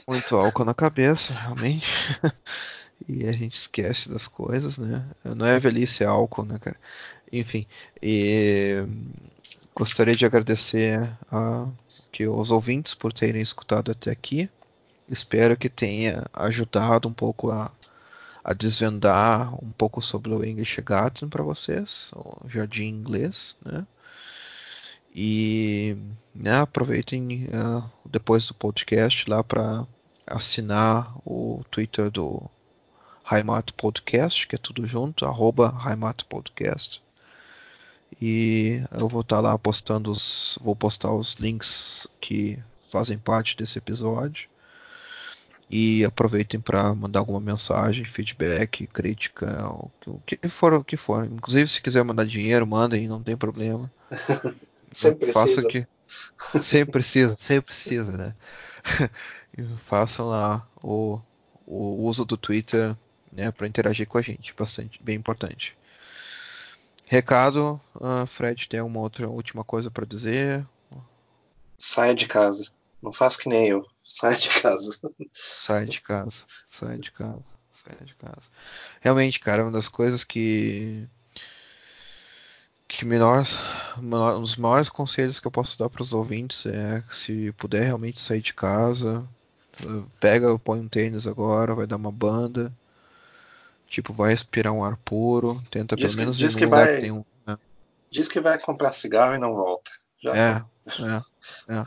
[0.07, 1.87] Muito álcool na cabeça, realmente.
[3.07, 5.05] e a gente esquece das coisas, né?
[5.23, 6.75] Não é velhice, é álcool, né, cara?
[7.31, 7.67] Enfim,
[8.01, 8.83] e
[9.75, 10.99] gostaria de agradecer
[11.31, 11.67] a
[12.11, 14.49] que os ouvintes por terem escutado até aqui.
[15.07, 17.71] Espero que tenha ajudado um pouco a,
[18.43, 23.85] a desvendar um pouco sobre o English Garden para vocês, o jardim inglês, né?
[25.13, 25.97] E
[26.33, 29.85] né, aproveitem uh, depois do podcast lá para
[30.25, 32.41] assinar o Twitter do
[33.31, 35.73] Heimat Podcast, que é tudo junto, arroba
[36.27, 37.01] Podcast.
[38.21, 40.57] E eu vou estar tá lá postando os.
[40.61, 42.57] Vou postar os links que
[42.91, 44.49] fazem parte desse episódio.
[45.69, 49.67] E aproveitem para mandar alguma mensagem, feedback, crítica,
[50.07, 51.25] o que for, o que for.
[51.25, 53.91] Inclusive, se quiser mandar dinheiro, mandem, não tem problema.
[54.91, 55.87] sempre Faça que
[56.61, 58.35] sempre precisa, sempre precisa, né?
[59.85, 61.19] Façam lá o,
[61.65, 62.95] o uso do Twitter
[63.31, 65.77] né, para interagir com a gente, bastante, bem importante.
[67.05, 70.65] Recado, uh, Fred, tem uma outra última coisa para dizer?
[71.77, 72.71] Saia de casa.
[73.01, 73.85] Não faz que nem eu.
[74.03, 74.99] Saia de casa.
[75.33, 76.45] Sai de casa.
[76.69, 77.43] Sai de casa.
[77.83, 78.49] Sai de casa.
[78.99, 81.07] Realmente, cara, uma das coisas que
[82.89, 83.45] que melhor,
[83.97, 87.83] um dos maiores conselhos que eu posso dar para os ouvintes é que se puder
[87.83, 89.25] realmente sair de casa,
[90.19, 92.73] pega, põe um tênis agora, vai dar uma banda,
[93.89, 97.01] Tipo, vai respirar um ar puro, tenta diz pelo menos que, diz que vai, que
[97.01, 97.25] tem um.
[97.45, 97.57] Né?
[98.11, 99.91] Diz que vai comprar cigarro e não volta.
[100.21, 100.63] Já é,
[101.67, 101.83] é, é.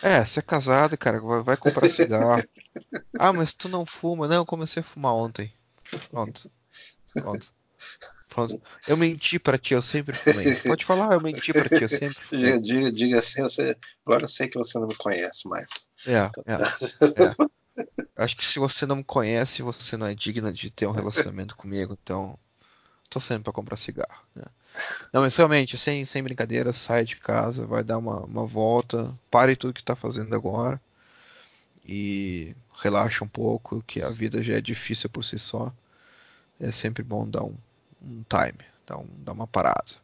[0.00, 2.44] É, você é casado, cara, vai, vai comprar cigarro.
[3.18, 4.28] ah, mas tu não fuma.
[4.28, 5.52] Não, eu comecei a fumar ontem.
[6.08, 6.48] Pronto.
[7.12, 7.52] Pronto.
[8.46, 8.62] Pronto.
[8.86, 10.54] Eu menti pra ti, eu sempre fumei.
[10.56, 12.16] Pode falar, eu menti pra ti, eu sempre.
[12.62, 15.88] Diga, diga assim, você, agora eu sei que você não me conhece mais.
[16.06, 16.44] É, então...
[16.46, 17.82] é, é.
[18.16, 21.56] Acho que se você não me conhece, você não é digna de ter um relacionamento
[21.56, 22.38] comigo, então
[23.08, 24.24] tô saindo para comprar cigarro.
[24.34, 24.44] Né?
[25.12, 29.56] Não, mas realmente, sem, sem brincadeira, sai de casa, vai dar uma, uma volta, pare
[29.56, 30.80] tudo que tá fazendo agora
[31.86, 35.72] e relaxa um pouco, que a vida já é difícil por si só.
[36.60, 37.54] É sempre bom dar um,
[38.02, 39.94] um time, dar, um, dar uma parada.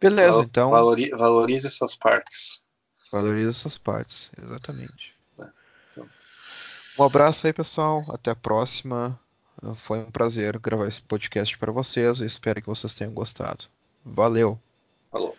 [0.00, 0.70] Beleza, então.
[0.70, 2.62] Valorize, valorize suas partes.
[3.10, 5.16] Valorize suas partes, exatamente.
[6.98, 8.02] Um abraço aí, pessoal.
[8.08, 9.18] Até a próxima.
[9.76, 12.20] Foi um prazer gravar esse podcast para vocês.
[12.20, 13.64] Espero que vocês tenham gostado.
[14.04, 14.58] Valeu.
[15.10, 15.36] Falou.